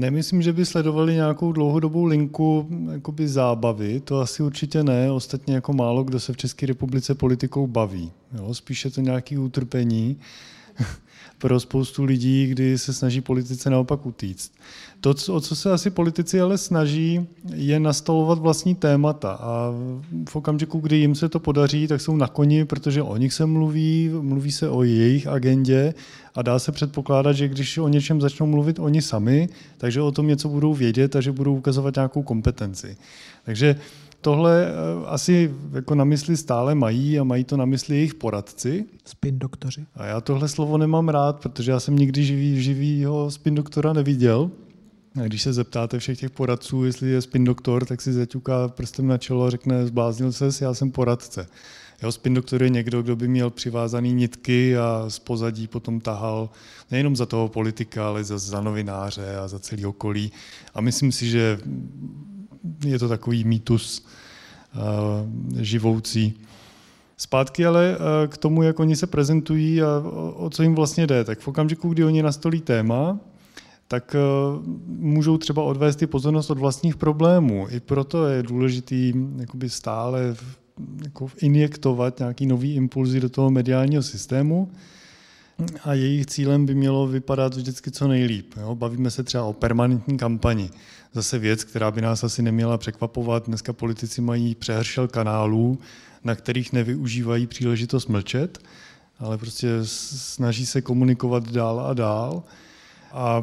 [0.00, 5.72] Nemyslím, že by sledovali nějakou dlouhodobou linku jakoby zábavy, to asi určitě ne, ostatně jako
[5.72, 8.12] málo kdo se v České republice politikou baví.
[8.32, 8.54] Jo?
[8.54, 10.16] Spíše to nějaké utrpení
[11.38, 14.52] pro spoustu lidí, kdy se snaží politice naopak utíct.
[15.00, 19.74] To, o co se asi politici ale snaží, je nastolovat vlastní témata a
[20.28, 23.46] v okamžiku, kdy jim se to podaří, tak jsou na koni, protože o nich se
[23.46, 25.94] mluví, mluví se o jejich agendě
[26.34, 30.26] a dá se předpokládat, že když o něčem začnou mluvit oni sami, takže o tom
[30.26, 32.96] něco budou vědět a že budou ukazovat nějakou kompetenci.
[33.44, 33.76] Takže
[34.20, 34.72] tohle eh,
[35.06, 38.84] asi jako na mysli stále mají a mají to na mysli jejich poradci.
[39.04, 39.86] Spin doktoři.
[39.94, 44.50] A já tohle slovo nemám rád, protože já jsem nikdy živý, živýho spin doktora neviděl.
[45.22, 49.06] A když se zeptáte všech těch poradců, jestli je spin doktor, tak si zaťuká prstem
[49.06, 51.46] na čelo a řekne, zbláznil se, já jsem poradce.
[52.02, 56.50] Jeho spin doktor je někdo, kdo by měl přivázaný nitky a z pozadí potom tahal
[56.90, 60.32] nejenom za toho politika, ale za, za novináře a za celý okolí.
[60.74, 61.58] A myslím si, že
[62.84, 64.06] je to takový mýtus
[64.74, 64.82] uh,
[65.62, 66.34] živoucí.
[67.16, 69.86] Zpátky ale uh, k tomu, jak oni se prezentují a
[70.36, 71.24] o, co jim vlastně jde.
[71.24, 73.18] Tak v okamžiku, kdy oni nastolí téma,
[73.88, 77.66] tak uh, můžou třeba odvést i pozornost od vlastních problémů.
[77.70, 80.36] I proto je důležitý jakoby stále
[81.04, 84.70] jako injektovat nějaký nový impulzy do toho mediálního systému
[85.84, 88.54] a jejich cílem by mělo vypadat vždycky co nejlíp.
[88.60, 88.74] Jo?
[88.74, 90.70] Bavíme se třeba o permanentní kampani.
[91.12, 93.46] Zase věc, která by nás asi neměla překvapovat.
[93.46, 95.78] Dneska politici mají přehršel kanálů,
[96.24, 98.58] na kterých nevyužívají příležitost mlčet,
[99.18, 102.42] ale prostě snaží se komunikovat dál a dál.
[103.12, 103.42] A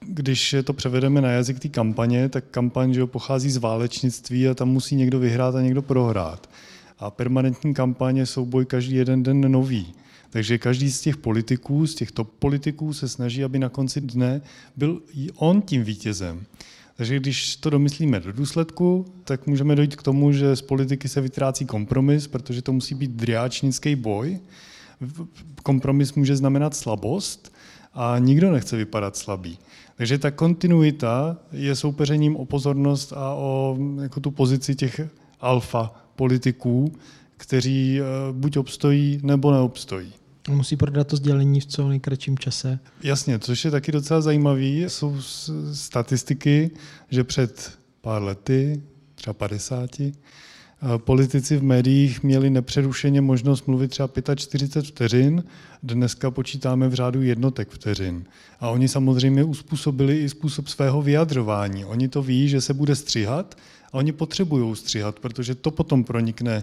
[0.00, 4.68] když to převedeme na jazyk té kampaně, tak kampaň že pochází z válečnictví a tam
[4.68, 6.50] musí někdo vyhrát a někdo prohrát.
[6.98, 9.94] A permanentní kampaně jsou boj každý jeden den nový.
[10.30, 14.40] Takže každý z těch politiků, z těchto politiků se snaží, aby na konci dne
[14.76, 16.44] byl i on tím vítězem.
[16.96, 21.20] Takže když to domyslíme do důsledku, tak můžeme dojít k tomu, že z politiky se
[21.20, 24.38] vytrácí kompromis, protože to musí být driáčnický boj.
[25.62, 27.52] Kompromis může znamenat slabost
[27.94, 29.58] a nikdo nechce vypadat slabý.
[29.96, 35.00] Takže ta kontinuita je soupeřením o pozornost a o jako tu pozici těch
[35.40, 36.92] alfa politiků,
[37.36, 40.19] kteří eh, buď obstojí, nebo neobstojí.
[40.48, 42.78] Musí prodat to sdělení v co nejkratším čase.
[43.02, 45.16] Jasně, což je taky docela zajímavé, jsou
[45.72, 46.70] statistiky,
[47.10, 48.82] že před pár lety,
[49.14, 50.12] třeba 50, eh,
[50.96, 55.44] politici v médiích měli nepřerušeně možnost mluvit třeba 45 vteřin,
[55.82, 58.24] dneska počítáme v řádu jednotek vteřin.
[58.60, 61.84] A oni samozřejmě uspůsobili i způsob svého vyjadřování.
[61.84, 63.54] Oni to ví, že se bude střihat
[63.92, 66.62] A oni potřebují stříhat, protože to potom pronikne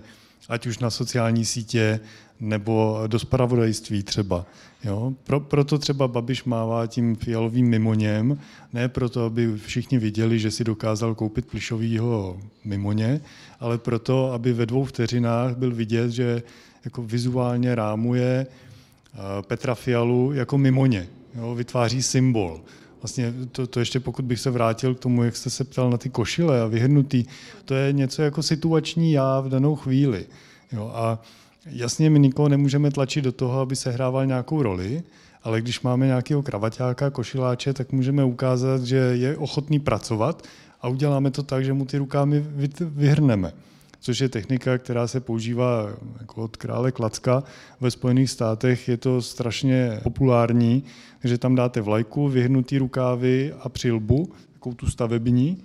[0.49, 1.99] ať už na sociální sítě
[2.39, 4.45] nebo do spravodajství třeba.
[4.83, 5.13] Jo?
[5.23, 8.39] Pro, proto třeba Babiš mává tím fialovým mimoněm,
[8.73, 13.21] ne proto, aby všichni viděli, že si dokázal koupit plišovýho mimoně,
[13.59, 16.43] ale proto, aby ve dvou vteřinách byl vidět, že
[16.85, 21.07] jako vizuálně rámuje eh, Petra Fialu jako mimoně.
[21.35, 21.55] Jo?
[21.55, 22.61] Vytváří symbol.
[23.01, 25.97] Vlastně to, to ještě pokud bych se vrátil k tomu, jak jste se ptal na
[25.97, 27.25] ty košile a vyhrnutý,
[27.65, 30.25] to je něco jako situační já v danou chvíli.
[30.71, 30.91] Jo?
[30.93, 31.21] A
[31.65, 35.03] jasně my nikoho nemůžeme tlačit do toho, aby se hrával nějakou roli,
[35.43, 40.43] ale když máme nějakého kravaťáka, košiláče, tak můžeme ukázat, že je ochotný pracovat
[40.81, 42.45] a uděláme to tak, že mu ty rukámy
[42.79, 43.53] vyhrneme
[43.99, 45.89] což je technika, která se používá
[46.19, 47.43] jako od krále Klacka
[47.81, 48.87] ve Spojených státech.
[48.87, 50.83] Je to strašně populární,
[51.21, 55.57] takže tam dáte vlajku, vyhnutý rukávy a přilbu, takovou tu stavební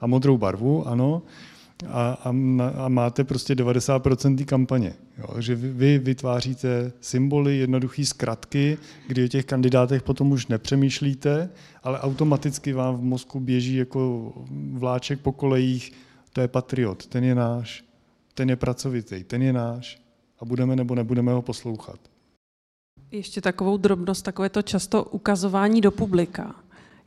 [0.00, 1.22] a modrou barvu, ano.
[1.88, 2.34] A, a,
[2.76, 4.94] a máte prostě 90% té kampaně.
[5.18, 11.50] Jo, takže vy, vy vytváříte symboly, jednoduché zkratky, kdy o těch kandidátech potom už nepřemýšlíte,
[11.82, 14.32] ale automaticky vám v mozku běží jako
[14.72, 15.92] vláček po kolejích
[16.32, 17.84] to je patriot, ten je náš,
[18.34, 20.02] ten je pracovitý, ten je náš
[20.38, 22.00] a budeme nebo nebudeme ho poslouchat.
[23.10, 26.54] Ještě takovou drobnost, takové to často ukazování do publika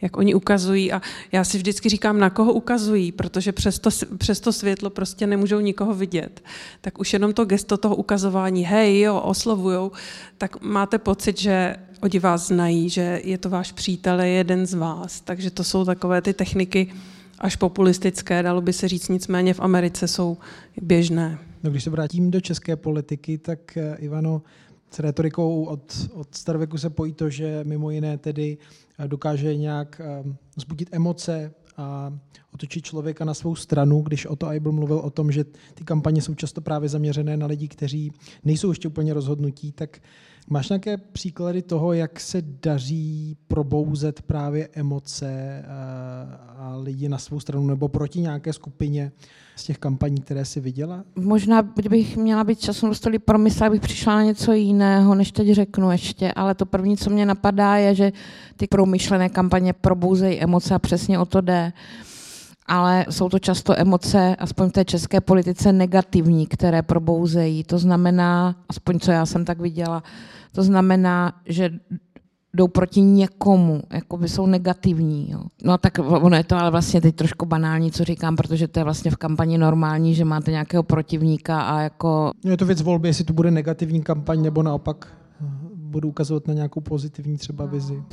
[0.02, 1.02] jak oni ukazují a
[1.32, 5.60] já si vždycky říkám, na koho ukazují, protože přes to, přes to světlo prostě nemůžou
[5.60, 6.44] nikoho vidět.
[6.82, 9.92] Tak už jenom to gesto toho ukazování, hej, jo, oslovujou,
[10.38, 14.74] tak máte pocit, že oni vás znají, že je to váš přítel, je jeden z
[14.74, 15.22] vás.
[15.22, 16.94] Takže to jsou takové ty techniky,
[17.40, 20.38] až populistické, dalo by se říct, nicméně v Americe jsou
[20.82, 21.38] běžné.
[21.64, 24.42] No, když se vrátím do české politiky, tak eh, Ivano,
[24.92, 28.58] s retorikou od, od starověku se pojí to, že mimo jiné tedy
[29.00, 32.14] eh, dokáže nějak um, zbudit emoce a
[32.54, 36.22] otočit člověka na svou stranu, když o to Eibel mluvil o tom, že ty kampaně
[36.22, 38.12] jsou často právě zaměřené na lidi, kteří
[38.44, 40.00] nejsou ještě úplně rozhodnutí, tak
[40.50, 45.66] Máš nějaké příklady toho, jak se daří probouzet právě emoce eh,
[46.58, 49.12] a lidi na svou stranu nebo proti nějaké skupině
[49.56, 51.04] z těch kampaní, které si viděla?
[51.16, 55.92] Možná, kdybych měla být časom dostali promysl, bych přišla na něco jiného, než teď řeknu
[55.92, 58.12] ještě, ale to první, co mě napadá, je, že
[58.58, 61.74] ty promyšlené kampaně probouzejí emoce a přesně o to jde
[62.66, 67.64] ale jsou to často emoce, aspoň v té české politice, negativní, které probouzejí.
[67.64, 70.04] To znamená, aspoň co já jsem tak viděla,
[70.52, 71.70] to znamená, že
[72.54, 75.32] jdou proti někomu, jako by jsou negativní.
[75.32, 75.44] Jo.
[75.64, 78.84] No tak ono je to ale vlastně teď trošku banální, co říkám, protože to je
[78.84, 82.32] vlastně v kampani normální, že máte nějakého protivníka a jako...
[82.44, 85.08] No je to věc volby, jestli to bude negativní kampaň nebo naopak
[85.76, 88.04] budu ukazovat na nějakou pozitivní třeba vizi.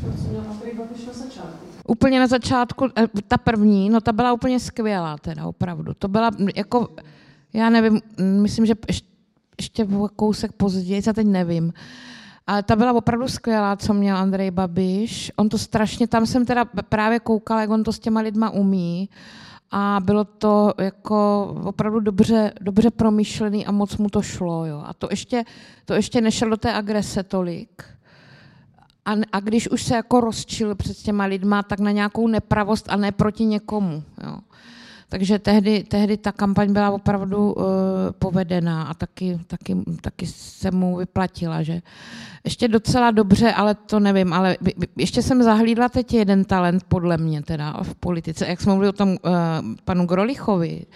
[1.87, 5.95] Úplně na začátku, eh, ta první, no ta byla úplně skvělá teda, opravdu.
[5.95, 6.89] To byla jako,
[7.53, 8.75] já nevím, myslím, že
[9.59, 11.73] ještě kousek později, já teď nevím.
[12.47, 15.33] Ale ta byla opravdu skvělá, co měl Andrej Babiš.
[15.37, 19.09] On to strašně, tam jsem teda právě koukala, jak on to s těma lidma umí.
[19.71, 24.67] A bylo to jako opravdu dobře, dobře promyšlený a moc mu to šlo.
[24.67, 24.83] Jo.
[24.87, 25.45] A to ještě,
[25.85, 27.85] to ještě nešlo do té agrese tolik.
[29.05, 32.97] A, a když už se jako rozčil před těma lidma, tak na nějakou nepravost a
[32.97, 34.03] ne proti někomu.
[34.25, 34.39] Jo.
[35.09, 37.65] Takže tehdy, tehdy ta kampaň byla opravdu uh,
[38.19, 41.63] povedená a taky, taky, taky se mu vyplatila.
[41.63, 41.83] Že?
[42.45, 44.57] Ještě docela dobře, ale to nevím, ale
[44.97, 48.93] ještě jsem zahlídla teď jeden talent podle mě teda v politice, jak jsme mluvili o
[48.93, 49.17] tom uh,
[49.85, 50.87] panu Grolichovi,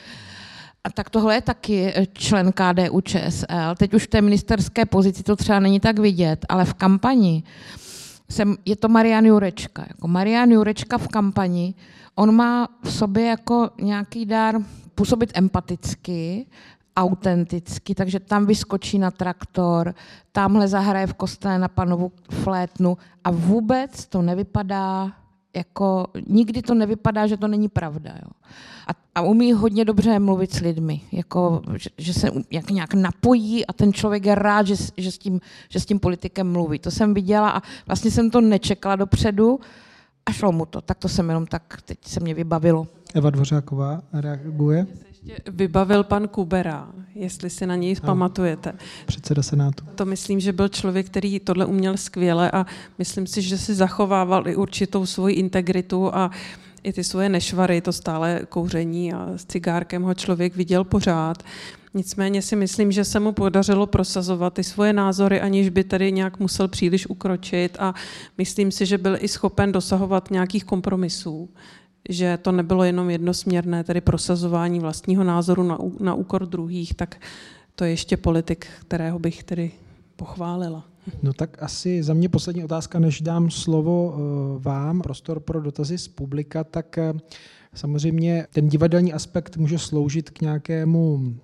[0.84, 3.74] a tak tohle je taky člen KDU ČSL.
[3.78, 7.42] Teď už v té ministerské pozici to třeba není tak vidět, ale v kampani
[8.28, 9.84] jsem, je to Marian Jurečka.
[9.88, 11.74] Jako Marian Jurečka v kampani
[12.16, 14.56] on má v sobě jako nějaký dár
[14.94, 16.46] působit empaticky,
[16.96, 19.94] autenticky, takže tam vyskočí na traktor,
[20.32, 25.12] tamhle zahraje v kostele na panovu flétnu a vůbec to nevypadá
[25.56, 28.10] jako, nikdy to nevypadá, že to není pravda.
[28.22, 28.30] Jo.
[28.86, 33.66] A, a umí hodně dobře mluvit s lidmi, jako, že, že se jak nějak napojí
[33.66, 36.78] a ten člověk je rád, že, že, s tím, že s tím politikem mluví.
[36.78, 39.60] To jsem viděla a vlastně jsem to nečekala dopředu,
[40.26, 40.80] a šlo mu to.
[40.80, 42.86] Tak to jsem jenom tak, teď se mě vybavilo.
[43.14, 44.86] Eva Dvořáková reaguje.
[45.50, 48.72] Vybavil pan Kubera, jestli si na něj no, pamatujete.
[49.06, 49.84] Předseda Senátu.
[49.94, 52.66] To myslím, že byl člověk, který tohle uměl skvěle a
[52.98, 56.30] myslím si, že si zachovával i určitou svoji integritu a
[56.82, 61.42] i ty svoje nešvary, to stále kouření a s cigárkem ho člověk viděl pořád.
[61.94, 66.40] Nicméně si myslím, že se mu podařilo prosazovat ty svoje názory, aniž by tady nějak
[66.40, 67.94] musel příliš ukročit a
[68.38, 71.48] myslím si, že byl i schopen dosahovat nějakých kompromisů.
[72.08, 77.20] Že to nebylo jenom jednosměrné, tedy prosazování vlastního názoru na, na úkor druhých, tak
[77.74, 79.70] to je ještě politik, kterého bych tedy
[80.16, 80.84] pochválila.
[81.22, 84.20] No tak asi za mě poslední otázka, než dám slovo eh,
[84.58, 87.12] vám, prostor pro dotazy z publika, tak eh,
[87.74, 91.34] samozřejmě ten divadelní aspekt může sloužit k nějakému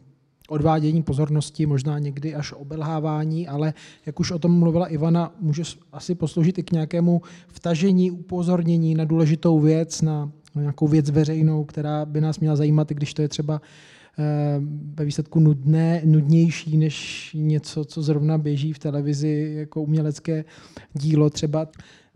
[0.49, 3.75] odvádění pozornosti, možná někdy až obelhávání, ale
[4.07, 9.05] jak už o tom mluvila Ivana, může asi posloužit i k nějakému vtažení, upozornění na
[9.05, 10.31] důležitou věc, na
[10.61, 13.61] nějakou věc veřejnou, která by nás měla zajímat, i když to je třeba
[14.19, 14.61] eh,
[14.95, 20.45] ve výsledku nudné, nudnější než něco, co zrovna běží v televizi jako umělecké
[20.95, 21.69] dílo třeba.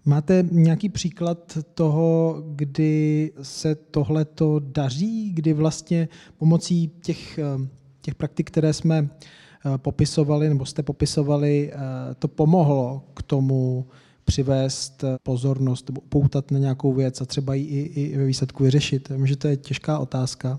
[0.04, 6.08] Máte nějaký příklad toho, kdy se tohleto daří, kdy vlastně
[6.38, 7.68] pomocí těch, eh,
[8.00, 11.72] těch praktik, které jsme eh, popisovali, nebo jste popisovali,
[12.18, 13.86] to pomohlo k tomu
[14.26, 19.08] přivést pozornost nebo upoutat na nějakou věc a třeba ji i, i ve výsledku vyřešit?
[19.08, 20.58] Vím, že to je těžká otázka.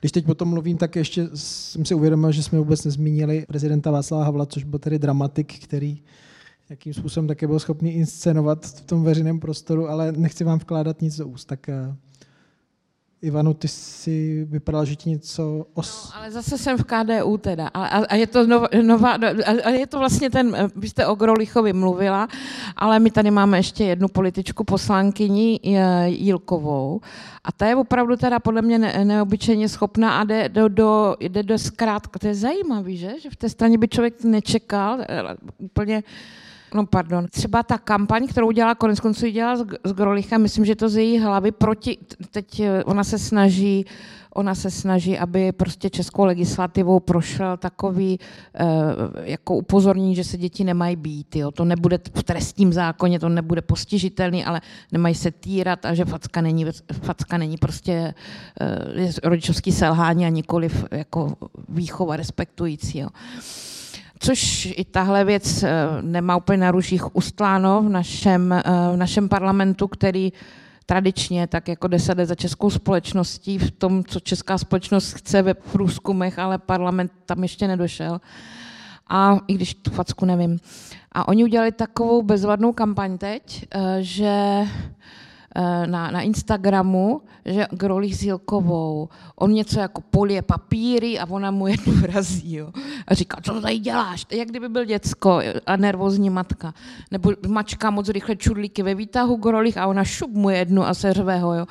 [0.00, 4.24] Když teď potom mluvím, tak ještě jsem si uvědomil, že jsme vůbec nezmínili prezidenta Václava
[4.24, 6.02] Havla, což byl tedy dramatik, který
[6.70, 11.16] jakým způsobem také byl schopný inscenovat v tom veřejném prostoru, ale nechci vám vkládat nic
[11.16, 11.44] do úst.
[11.44, 11.94] Tak eh,
[13.24, 16.10] Ivanu, ty si vypadala, že ti něco os...
[16.14, 17.68] No, ale zase jsem v KDU teda.
[17.68, 19.18] A, a, a je to nová, nová
[19.64, 22.28] a je to vlastně ten, vy jste o Grolichovi mluvila,
[22.76, 25.60] ale my tady máme ještě jednu političku poslankyni
[26.04, 27.00] Jilkovou
[27.44, 31.42] a ta je opravdu teda podle mě ne, neobyčejně schopná a jde do, do, jde
[31.42, 32.18] do zkrátka.
[32.18, 33.20] To je zajímavý, že?
[33.20, 34.98] Že v té straně by člověk nečekal
[35.58, 36.02] úplně
[36.74, 40.76] no pardon, třeba ta kampaň, kterou dělala, konec konců dělala s, s Grolichem, myslím, že
[40.76, 41.98] to z její hlavy proti,
[42.30, 43.86] teď eh, ona se snaží
[44.34, 48.18] ona se snaží, aby prostě českou legislativou prošel takový
[48.54, 48.66] e,
[49.30, 51.36] jako upozornění, že se děti nemají být.
[51.36, 51.50] Jo.
[51.50, 54.60] To nebude v trestním zákoně, to nebude postižitelný, ale
[54.92, 58.14] nemají se týrat a že facka není, facka není prostě
[58.60, 61.36] e, rodičovský selhání a nikoliv jako
[61.68, 62.98] výchova respektující.
[62.98, 63.08] Jo
[64.24, 65.72] což i tahle věc eh,
[66.02, 68.62] nemá úplně na ruších ustláno v našem, eh,
[68.92, 70.32] v našem parlamentu, který
[70.86, 75.54] tradičně, tak jako deset let za českou společností, v tom, co česká společnost chce ve
[75.54, 78.20] průzkumech, ale parlament tam ještě nedošel.
[79.08, 80.58] A i když tu facku nevím.
[81.12, 84.64] A oni udělali takovou bezvadnou kampaň teď, eh, že
[85.86, 91.66] na, na Instagramu, že Grolich s Jilkovou, on něco jako polije papíry a ona mu
[91.66, 92.54] jednu vrazí.
[92.54, 92.72] Jo.
[93.06, 94.26] A říká, co tady děláš?
[94.30, 96.74] Jak kdyby byl děcko a nervózní matka.
[97.10, 101.12] Nebo mačka moc rychle čudlíky ve výtahu Grolich a ona šup mu jednu a se
[101.12, 101.54] řve ho.
[101.54, 101.66] Jo.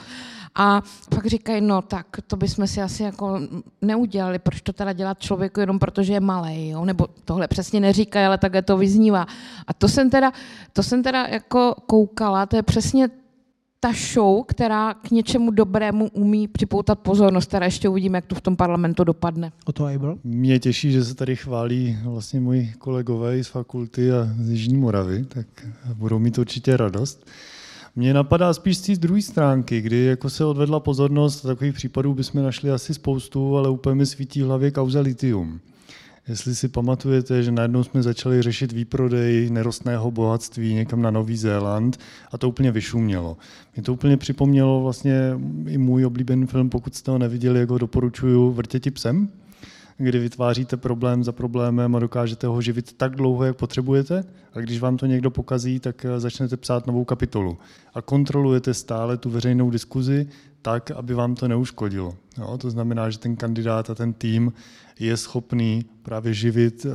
[0.55, 3.39] A pak říkají, no tak to bychom si asi jako
[3.81, 6.85] neudělali, proč to teda dělat člověku jenom protože je malý, jo?
[6.85, 9.25] nebo tohle přesně neříkají, ale takhle to vyznívá.
[9.67, 10.31] A to jsem teda,
[10.73, 13.09] to jsem teda jako koukala, to je přesně
[13.83, 18.41] ta show, která k něčemu dobrému umí připoutat pozornost, která ještě uvidíme, jak to v
[18.41, 19.51] tom parlamentu dopadne.
[19.65, 20.17] O to Abel?
[20.23, 25.25] Mě těší, že se tady chválí vlastně moji kolegové z fakulty a z Jižní Moravy,
[25.25, 25.47] tak
[25.93, 27.27] budou mít určitě radost.
[27.95, 32.43] Mně napadá spíš z té druhé stránky, kdy jako se odvedla pozornost, takových případů bychom
[32.43, 35.59] našli asi spoustu, ale úplně mi svítí v hlavě kauza litium.
[36.27, 41.99] Jestli si pamatujete, že najednou jsme začali řešit výprodej nerostného bohatství někam na Nový Zéland
[42.31, 43.37] a to úplně vyšumělo.
[43.75, 45.33] Mě to úplně připomnělo vlastně
[45.67, 49.29] i můj oblíbený film, pokud jste ho neviděli, jak ho doporučuju, Vrtěti psem,
[49.97, 54.23] kdy vytváříte problém za problémem a dokážete ho živit tak dlouho, jak potřebujete.
[54.53, 57.57] A když vám to někdo pokazí, tak začnete psát novou kapitolu.
[57.93, 60.27] A kontrolujete stále tu veřejnou diskuzi
[60.63, 62.15] tak, aby vám to neuškodilo.
[62.37, 64.53] Jo, to znamená, že ten kandidát a ten tým
[64.99, 66.85] je schopný právě živit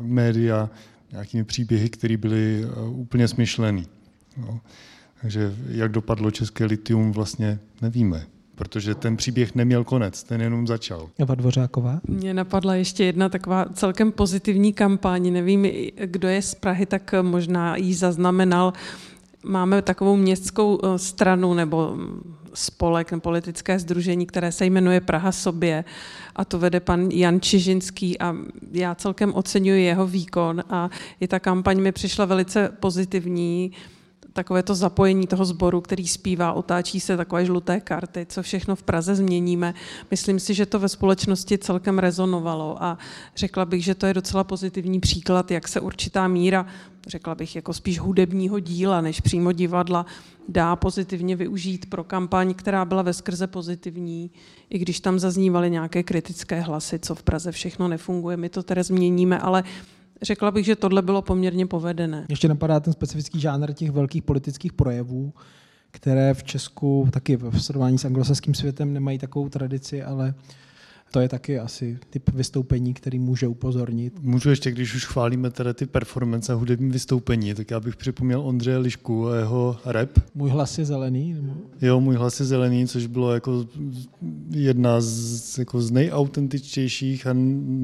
[0.00, 0.70] média
[1.12, 3.86] nějakými příběhy, které byly úplně smyšlený.
[4.36, 4.60] Jo.
[5.22, 8.26] Takže jak dopadlo české litium, vlastně nevíme
[8.58, 11.08] protože ten příběh neměl konec, ten jenom začal.
[11.18, 12.00] Eva Dvořáková?
[12.08, 15.32] Mně napadla ještě jedna taková celkem pozitivní kampaň.
[15.32, 15.66] Nevím,
[16.04, 18.72] kdo je z Prahy, tak možná ji zaznamenal.
[19.44, 21.96] Máme takovou městskou eh, stranu nebo
[22.54, 25.84] spolek, politické združení, které se jmenuje Praha sobě
[26.36, 28.34] a to vede pan Jan Čižinský a
[28.72, 30.90] já celkem oceňuji jeho výkon a
[31.20, 33.72] i ta kampaň mi přišla velice pozitivní,
[34.32, 38.82] takové to zapojení toho sboru, který zpívá, otáčí se takové žluté karty, co všechno v
[38.82, 39.74] Praze změníme.
[40.10, 42.98] Myslím si, že to ve společnosti celkem rezonovalo a
[43.36, 46.66] řekla bych, že to je docela pozitivní příklad, jak se určitá míra,
[47.08, 50.06] řekla bych, jako spíš hudebního díla, než přímo divadla,
[50.48, 54.30] dá pozitivně využít pro kampaň, která byla ve skrze pozitivní,
[54.70, 58.36] i když tam zaznívaly nějaké kritické hlasy, co v Praze všechno nefunguje.
[58.36, 59.64] My to tedy změníme, ale
[60.22, 62.26] Řekla bych, že tohle bylo poměrně povedené.
[62.28, 65.32] Ještě napadá ten specifický žánr těch velkých politických projevů,
[65.90, 70.34] které v Česku taky v srovnání s anglosaským světem nemají takovou tradici, ale
[71.10, 74.22] to je taky asi typ vystoupení, který může upozornit.
[74.22, 78.40] Můžu ještě, když už chválíme teda ty performance a hudební vystoupení, tak já bych připomněl
[78.40, 80.10] Ondřeje Lišku a jeho rap.
[80.34, 81.32] Můj hlas je zelený?
[81.32, 81.52] Nebo?
[81.82, 83.66] Jo, můj hlas je zelený, což bylo jako
[84.50, 87.36] jedna z, jako z nejautentičtějších a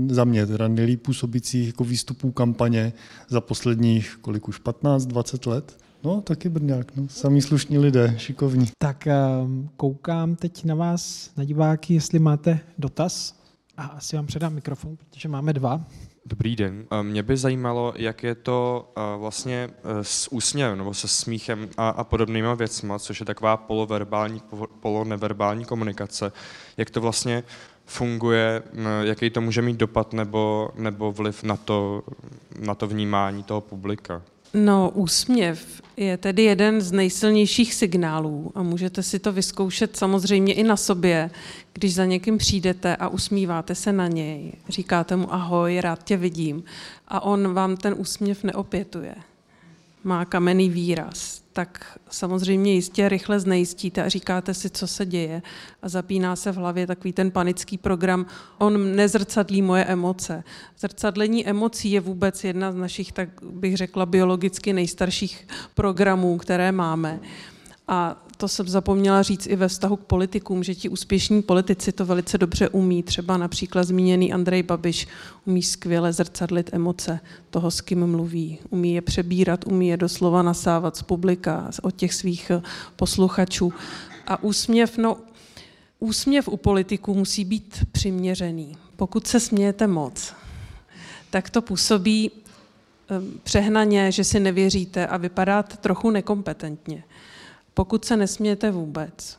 [0.09, 2.93] za mě teda nejlíp působících jako výstupů kampaně
[3.29, 5.84] za posledních, kolik už, 15-20 let.
[6.05, 7.09] No, taky Brňák, no.
[7.09, 8.67] Samý slušní lidé, šikovní.
[8.79, 9.09] Tak
[9.43, 13.41] um, koukám teď na vás, na diváky, jestli máte dotaz.
[13.77, 15.81] A asi vám předám mikrofon, protože máme dva.
[16.27, 16.87] Dobrý den.
[17.03, 21.89] Mě by zajímalo, jak je to eh, vlastně eh, s úsměvem nebo se smíchem a,
[21.89, 24.43] a podobnýma věcmi, což je taková poloverbální,
[24.81, 26.33] poloneverbální komunikace.
[26.77, 27.43] Jak to vlastně
[27.87, 28.63] funguje,
[29.01, 32.03] jaký to může mít dopad nebo, nebo vliv na to,
[32.61, 34.23] na to vnímání toho publika?
[34.55, 40.63] No, úsměv je tedy jeden z nejsilnějších signálů a můžete si to vyzkoušet samozřejmě i
[40.63, 41.31] na sobě,
[41.73, 44.53] když za někým přijdete a usmíváte se na něj.
[44.69, 46.65] Říkáte mu ahoj, rád tě vidím
[47.09, 49.15] a on vám ten úsměv neopětuje.
[50.05, 55.43] Má kamenný výraz tak samozřejmě jistě rychle znejistíte a říkáte si, co se děje
[55.83, 58.27] a zapíná se v hlavě takový ten panický program,
[58.59, 60.45] on nezrcadlí moje emoce.
[60.79, 67.21] Zrcadlení emocí je vůbec jedna z našich, tak bych řekla, biologicky nejstarších programů, které máme.
[67.89, 72.07] A to jsem zapomněla říct i ve vztahu k politikům, že ti úspěšní politici to
[72.07, 73.03] velice dobře umí.
[73.03, 75.09] Třeba například zmíněný Andrej Babiš
[75.45, 77.21] umí skvěle zrcadlit emoce
[77.51, 78.59] toho, s kým mluví.
[78.71, 82.63] Umí je přebírat, umí je doslova nasávat z publika, od těch svých eh,
[82.97, 83.73] posluchačů.
[84.27, 85.17] A úsměv, no,
[85.99, 88.77] úsměv u politiků musí být přiměřený.
[88.97, 90.35] Pokud se smějete moc,
[91.31, 97.05] tak to působí eh, přehnaně, že si nevěříte a vypadáte trochu nekompetentně.
[97.75, 99.39] Pokud se nesmějete vůbec,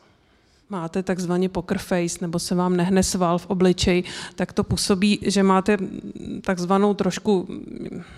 [0.70, 5.42] máte takzvaný poker face nebo se vám nehne sval v obličeji, tak to působí, že
[5.42, 5.76] máte
[6.40, 7.48] takzvanou trošku,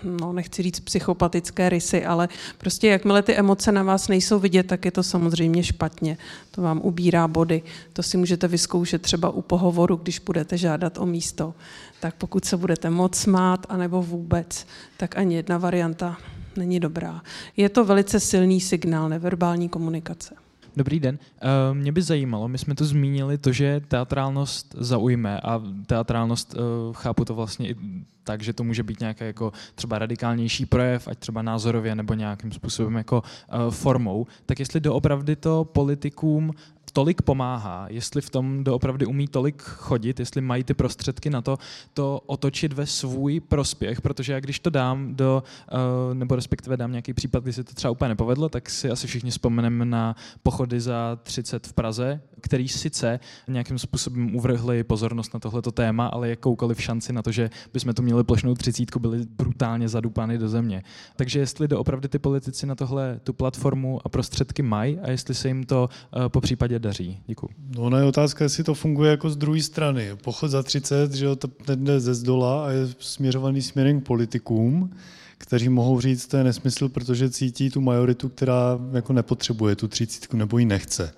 [0.03, 4.85] no nechci říct psychopatické rysy, ale prostě jakmile ty emoce na vás nejsou vidět, tak
[4.85, 6.17] je to samozřejmě špatně.
[6.51, 7.61] To vám ubírá body.
[7.93, 11.53] To si můžete vyzkoušet třeba u pohovoru, když budete žádat o místo.
[11.99, 14.67] Tak pokud se budete moc smát, anebo vůbec,
[14.97, 16.17] tak ani jedna varianta
[16.59, 17.21] není dobrá.
[17.57, 20.35] Je to velice silný signál neverbální komunikace.
[20.75, 21.19] Dobrý den.
[21.19, 26.93] Uh, mě by zajímalo, my jsme tu zmínili to, že teatrálnost zaujme a teatrálnost, uh,
[26.93, 27.75] chápu to vlastně i
[28.23, 32.51] tak, že to může být nějaký jako třeba radikálnější projev, ať třeba názorově nebo nějakým
[32.51, 36.53] způsobem jako uh, formou, tak jestli doopravdy to politikům
[36.91, 41.57] tolik pomáhá, jestli v tom doopravdy umí tolik chodit, jestli mají ty prostředky na to,
[41.93, 46.91] to otočit ve svůj prospěch, protože já když to dám do, uh, nebo respektive dám
[46.91, 50.81] nějaký případ, kdy se to třeba úplně nepovedlo, tak si asi všichni vzpomeneme na pochody
[50.81, 56.81] za 30 v Praze, který sice nějakým způsobem uvrhli pozornost na tohleto téma, ale jakoukoliv
[56.81, 60.83] šanci na to, že bychom tu měli plošnou třicítku, byly brutálně zadupány do země.
[61.15, 65.47] Takže jestli doopravdy ty politici na tohle tu platformu a prostředky mají a jestli se
[65.47, 67.19] jim to uh, po případě daří.
[67.27, 67.49] Děkuji.
[67.75, 70.09] No, ona je otázka, jestli to funguje jako z druhé strany.
[70.23, 74.89] Pochod za 30, že to jde ze zdola a je směřovaný směrem k politikům,
[75.37, 80.37] kteří mohou říct, to je nesmysl, protože cítí tu majoritu, která jako nepotřebuje tu třicítku
[80.37, 81.11] nebo ji nechce.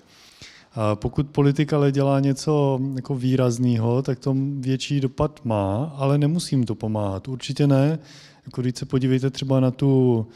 [0.74, 6.64] A pokud politik ale dělá něco jako výrazného, tak to větší dopad má, ale nemusím
[6.64, 7.28] to pomáhat.
[7.28, 7.98] Určitě ne.
[8.46, 10.26] Jako když se podívejte třeba na tu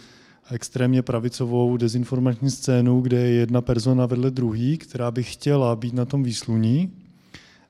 [0.51, 6.05] extrémně pravicovou dezinformační scénu, kde je jedna persona vedle druhý, která by chtěla být na
[6.05, 6.93] tom výsluní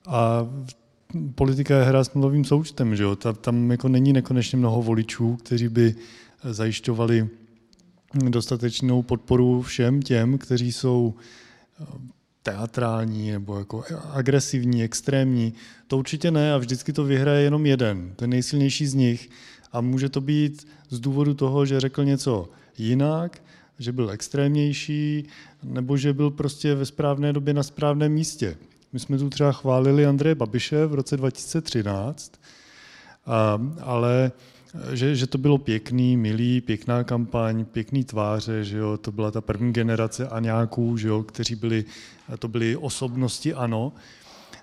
[0.07, 0.47] a
[1.35, 3.15] politika je hra s nulovým součtem, že jo?
[3.15, 5.95] Tam jako není nekonečně mnoho voličů, kteří by
[6.43, 7.29] zajišťovali
[8.29, 11.13] dostatečnou podporu všem těm, kteří jsou
[12.43, 15.53] teatrální nebo jako agresivní, extrémní.
[15.87, 19.29] To určitě ne a vždycky to vyhraje jenom jeden, ten nejsilnější z nich.
[19.71, 22.49] A může to být z důvodu toho, že řekl něco
[22.79, 23.43] jinak,
[23.79, 25.25] že byl extrémnější,
[25.63, 28.57] nebo že byl prostě ve správné době na správném místě.
[28.93, 32.41] My jsme tu třeba chválili Andreje Babiše v roce 2013,
[33.25, 34.31] a, ale
[34.93, 39.41] že, že to bylo pěkný, milý, pěkná kampaň, pěkný tváře, že jo, to byla ta
[39.41, 41.85] první generace Aňáků, že jo, kteří byli,
[42.39, 43.93] to byly osobnosti, ano.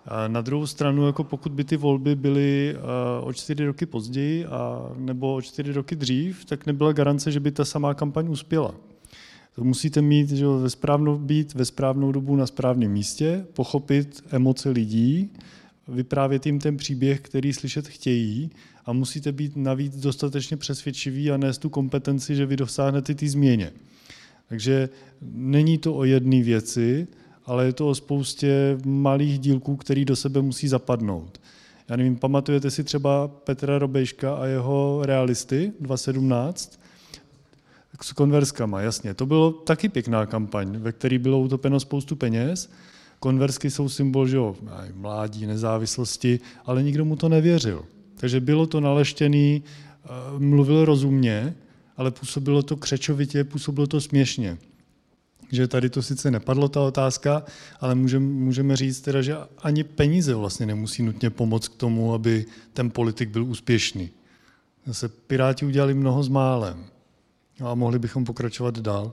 [0.06, 2.76] A na druhou stranu, jako pokud by ty volby byly
[3.22, 7.50] o čtyři roky později a, nebo o čtyři roky dřív, tak nebyla garance, že by
[7.50, 8.74] ta samá kampaň uspěla.
[9.54, 14.70] To musíte mít, že ve správnou, být ve správnou dobu na správném místě, pochopit emoce
[14.70, 15.30] lidí,
[15.88, 18.50] vyprávět jim ten příběh, který slyšet chtějí
[18.86, 23.72] a musíte být navíc dostatečně přesvědčiví a nést tu kompetenci, že vy dosáhnete ty změně.
[24.48, 24.88] Takže
[25.32, 27.06] není to o jedné věci,
[27.46, 31.40] ale je to o spoustě malých dílků, který do sebe musí zapadnout.
[31.88, 36.80] Já nevím, pamatujete si třeba Petra Robejška a jeho realisty 2017?
[38.02, 39.14] S konverskama, jasně.
[39.14, 42.70] To bylo taky pěkná kampaň, ve které bylo utopeno spoustu peněz.
[43.20, 44.56] Konversky jsou symbol že jo,
[44.94, 47.84] mládí, nezávislosti, ale nikdo mu to nevěřil.
[48.16, 51.54] Takže bylo to naleštěný, eh, mluvil rozumně,
[51.96, 54.58] ale působilo to křečovitě, působilo to směšně.
[55.52, 57.42] Že tady to sice nepadlo, ta otázka,
[57.80, 62.46] ale můžeme, můžeme říct teda, že ani peníze vlastně nemusí nutně pomoct k tomu, aby
[62.72, 64.10] ten politik byl úspěšný.
[64.86, 66.84] Zase Piráti udělali mnoho s málem.
[67.64, 69.12] A mohli bychom pokračovat dál.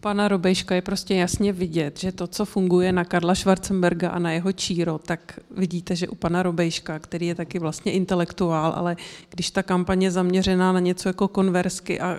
[0.00, 4.32] Pana Robejška je prostě jasně vidět, že to, co funguje na Karla Schwarzenberga a na
[4.32, 8.96] jeho číro, tak vidíte, že u pana Robejška, který je taky vlastně intelektuál, ale
[9.30, 12.18] když ta kampaně je zaměřená na něco jako konversky a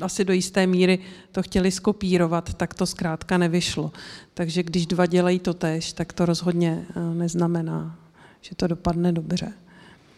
[0.00, 0.98] asi do jisté míry
[1.32, 3.92] to chtěli skopírovat, tak to zkrátka nevyšlo.
[4.34, 7.98] Takže když dva dělají to tež, tak to rozhodně eh, neznamená,
[8.40, 9.52] že to dopadne dobře.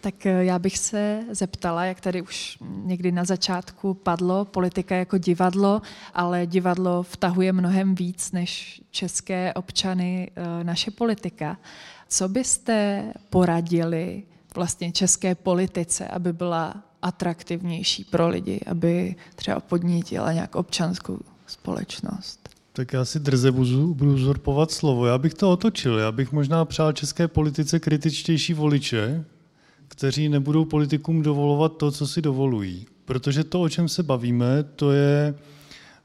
[0.02, 5.18] Tak eh, já bych se zeptala, jak tady už někdy na začátku padlo, politika jako
[5.18, 5.82] divadlo,
[6.14, 11.58] ale divadlo vtahuje mnohem víc než české občany eh, naše politika.
[12.08, 14.22] Co byste poradili
[14.54, 22.48] vlastně české politice, aby byla atraktivnější pro lidi, aby třeba podnítila nějak občanskou společnost?
[22.72, 25.06] Tak já si drze budu, budu zorpovat slovo.
[25.06, 25.98] Já bych to otočil.
[25.98, 29.24] Já bych možná přál české politice kritičtější voliče,
[29.92, 32.86] kteří nebudou politikům dovolovat to, co si dovolují.
[33.04, 35.34] Protože to, o čem se bavíme, to je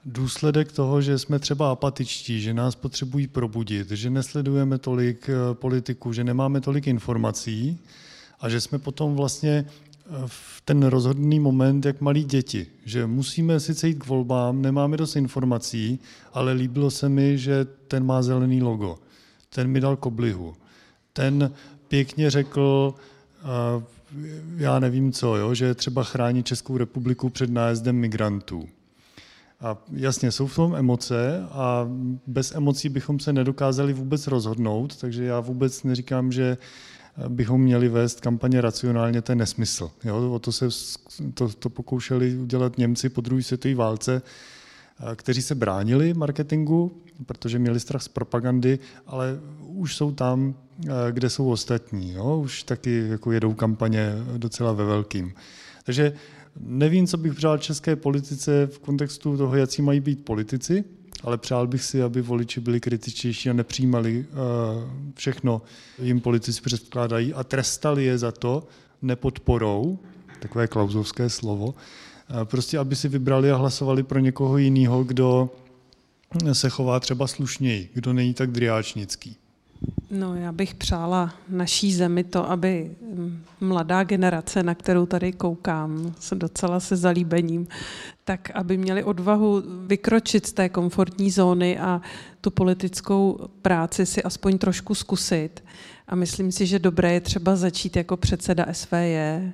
[0.06, 6.14] důsledek toho, že jsme třeba apatičtí, že nás potřebují probudit, že nesledujeme tolik eh, politiků,
[6.14, 7.80] že nemáme tolik informací
[8.40, 13.60] a že jsme potom vlastně eh, v ten rozhodný moment, jak malí děti, že musíme
[13.60, 16.00] sice jít k volbám, nemáme dost informací,
[16.34, 19.00] ale líbilo se mi, že ten má zelený logo,
[19.50, 20.56] ten mi dal koblihu,
[21.14, 21.52] ten
[21.88, 22.94] pěkně řekl,
[24.58, 28.68] já nevím co, jo, že třeba chránit Českou republiku před nájezdem migrantů.
[29.62, 31.88] A jasně, jsou v tom emoce a
[32.28, 36.58] bez emocí bychom se nedokázali vůbec rozhodnout, takže já vůbec neříkám, že
[37.28, 39.92] bychom měli vést kampaně racionálně, to je nesmysl.
[40.04, 40.32] Jo?
[40.32, 40.68] O to se
[41.34, 44.22] to, to pokoušeli udělat Němci po druhé světové válce,
[45.16, 50.56] kteří se bránili marketingu, protože měli strach z propagandy, ale už jsou tam,
[51.12, 52.14] kde jsou ostatní.
[52.14, 52.40] Jo?
[52.44, 55.34] Už taky jako jedou kampaně docela ve velkým.
[55.84, 56.14] Takže
[56.60, 60.84] nevím, co bych přál české politice v kontextu toho, jaký mají být politici,
[61.24, 64.26] ale přál bych si, aby voliči byli kritičtější a nepřijímali
[65.16, 65.62] všechno,
[66.02, 68.68] jim politici předkládají a trestali je za to
[69.02, 70.00] nepodporou,
[70.40, 71.76] takové klauzovské slovo,
[72.44, 75.50] prostě aby si vybrali a hlasovali pro někoho jiného, kdo
[76.54, 79.38] se chová třeba slušněji, kdo není tak driáčnický.
[80.12, 82.92] No, já bych přála naší zemi to, aby
[83.60, 87.68] mladá generace, na kterou tady koukám, se docela se zalíbením,
[88.24, 92.02] tak aby měli odvahu vykročit z té komfortní zóny a
[92.48, 95.64] tu politickou práci si aspoň trošku zkusit
[96.08, 99.52] a myslím si, že dobré je třeba začít jako předseda SVJ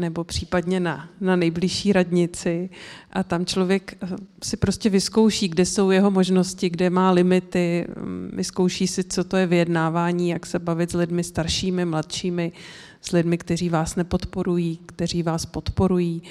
[0.00, 2.70] nebo případně na, na nejbližší radnici
[3.12, 4.08] a tam člověk eh,
[4.42, 9.36] si prostě vyzkouší, kde jsou jeho možnosti, kde má limity, mm, vyzkouší si, co to
[9.36, 12.52] je vyjednávání, jak se bavit s lidmi staršími, mladšími,
[13.00, 16.22] s lidmi, kteří vás nepodporují, kteří vás podporují.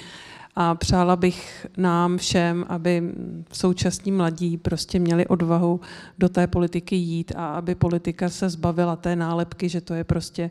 [0.56, 3.12] A přála bych nám všem, aby
[3.52, 5.80] současní mladí prostě měli odvahu
[6.18, 10.50] do té politiky jít a aby politika se zbavila té nálepky, že to je prostě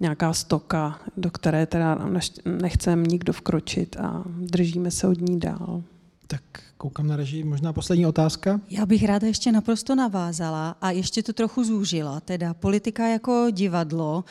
[0.00, 1.98] nějaká stoka, do které teda
[2.44, 5.82] nechceme nikdo vkročit a držíme se od ní dál.
[6.26, 6.42] Tak
[6.76, 8.60] koukám na režii, možná poslední otázka.
[8.70, 12.20] Já bych ráda ještě naprosto navázala a ještě to trochu zúžila.
[12.20, 14.24] Teda politika jako divadlo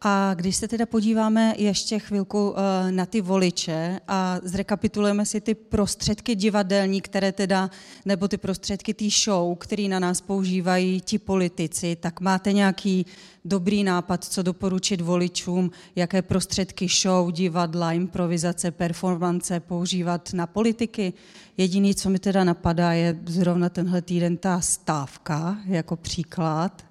[0.00, 5.54] a když se teda podíváme ještě chvilku eh, na ty voliče a zrekapitulujeme si ty
[5.54, 7.70] prostředky divadelní, které teda,
[8.04, 13.06] nebo ty prostředky té show, které na nás používají ti politici, tak máte nějaký
[13.44, 21.12] dobrý nápad, co doporučit voličům, jaké prostředky show, divadla, improvizace, performance používat na politiky.
[21.56, 26.87] Jediný, co mi teda napadá, je zrovna tenhle týden ta stávka jako příklad.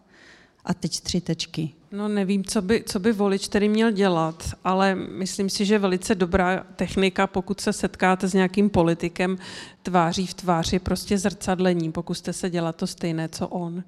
[0.67, 1.69] A teď tři tečky.
[1.91, 6.15] No nevím, co by, co by volič tedy měl dělat, ale myslím si, že velice
[6.15, 9.37] dobrá technika, pokud se setkáte s nějakým politikem
[9.83, 13.83] tváří v tváři, prostě zrcadlení, pokuste se dělat to stejné, co on.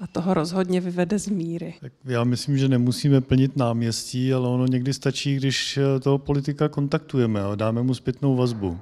[0.00, 1.74] A toho rozhodně vyvede z míry.
[1.80, 7.42] Tak já myslím, že nemusíme plnit náměstí, ale ono někdy stačí, když toho politika kontaktujeme
[7.42, 8.78] a dáme mu zpětnou vazbu.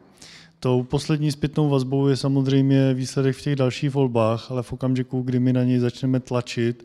[0.61, 5.41] Tou poslední zpětnou vazbou je samozřejmě výsledek v těch dalších volbách, ale v okamžiku, kdy
[5.41, 6.85] my na něj začneme tlačit,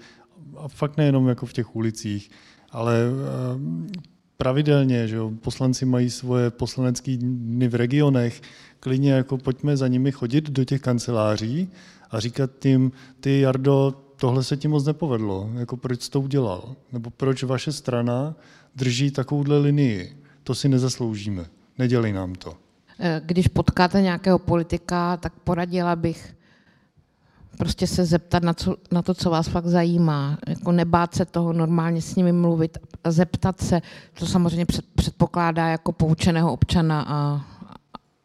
[0.58, 2.30] a fakt nejenom jako v těch ulicích,
[2.72, 3.98] ale eh,
[4.38, 8.42] pravidelně, že jo, poslanci mají svoje poslanecké dny v regionech,
[8.80, 11.70] klidně jako pojďme za nimi chodit do těch kanceláří
[12.12, 16.76] a říkat tím, ty Jardo, tohle se ti moc nepovedlo, jako proč jsi to udělal,
[16.92, 18.36] nebo proč vaše strana
[18.76, 21.46] drží takovouhle linii, to si nezasloužíme,
[21.78, 22.54] nedělej nám to.
[23.00, 26.37] Eh, když potkáte nějakého politika, tak poradila bych
[27.58, 30.38] prostě se zeptat na, co, na to, co vás fakt zajímá.
[30.48, 33.82] Jako nebát se toho, normálně s nimi mluvit a zeptat se,
[34.20, 37.46] to samozřejmě před, předpokládá jako poučeného občana a,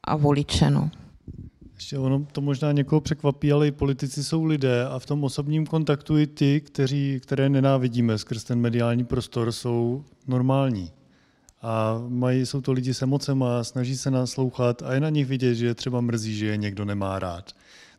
[0.05, 0.71] a voliče.
[0.71, 0.91] No.
[1.75, 5.67] Ještě ono to možná někoho překvapí, ale i politici jsou lidé a v tom osobním
[5.67, 10.91] kontaktu i ty, kteří, které nenávidíme skrz ten mediální prostor, jsou normální.
[11.63, 15.55] A mají, jsou to lidi s emocema, snaží se naslouchat a je na nich vidět,
[15.55, 17.53] že třeba mrzí, že je někdo nemá rád.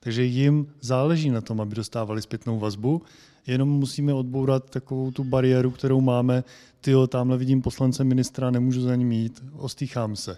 [0.03, 3.01] Takže jim záleží na tom, aby dostávali zpětnou vazbu,
[3.47, 6.43] jenom musíme odbourat takovou tu bariéru, kterou máme,
[6.81, 10.37] tyjo, tamhle vidím poslance ministra, nemůžu za ním jít, ostýchám se.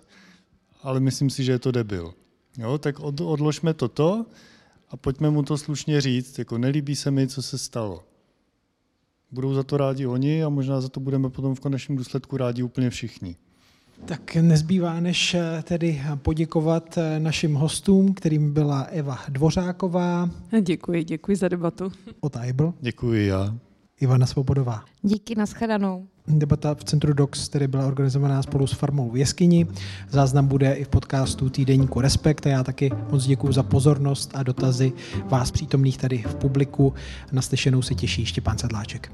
[0.84, 2.14] Ale myslím si, že je to debil.
[2.58, 4.26] Jo, tak od, odložme toto
[4.90, 8.04] a pojďme mu to slušně říct, jako nelíbí se mi, co se stalo.
[9.32, 12.64] Budou za to rádi oni a možná za to budeme potom v konečném důsledku rádi
[12.64, 13.36] úplně všichni.
[14.06, 20.30] Tak nezbývá, než eh, tedy poděkovat eh, našim hostům, kterým byla Eva Dvořáková.
[20.62, 21.92] Děkuji, děkuji za debatu.
[22.20, 22.74] Od Aibl.
[22.82, 23.56] Děkuji já.
[24.02, 24.84] Ivana Svobodová.
[25.02, 26.08] Díky, nashledanou.
[26.28, 29.68] Debata v Centru DOX, který byla organizovaná spolu s Farmou v Jeskyni.
[30.10, 34.44] Záznam bude i v podcastu týdeníku Respekt a já taky moc děkuji za pozornost a
[34.44, 34.94] dotazy
[35.26, 36.94] vás přítomných tady v publiku.
[37.32, 39.12] Naslyšenou se těší Štěpán Sedláček.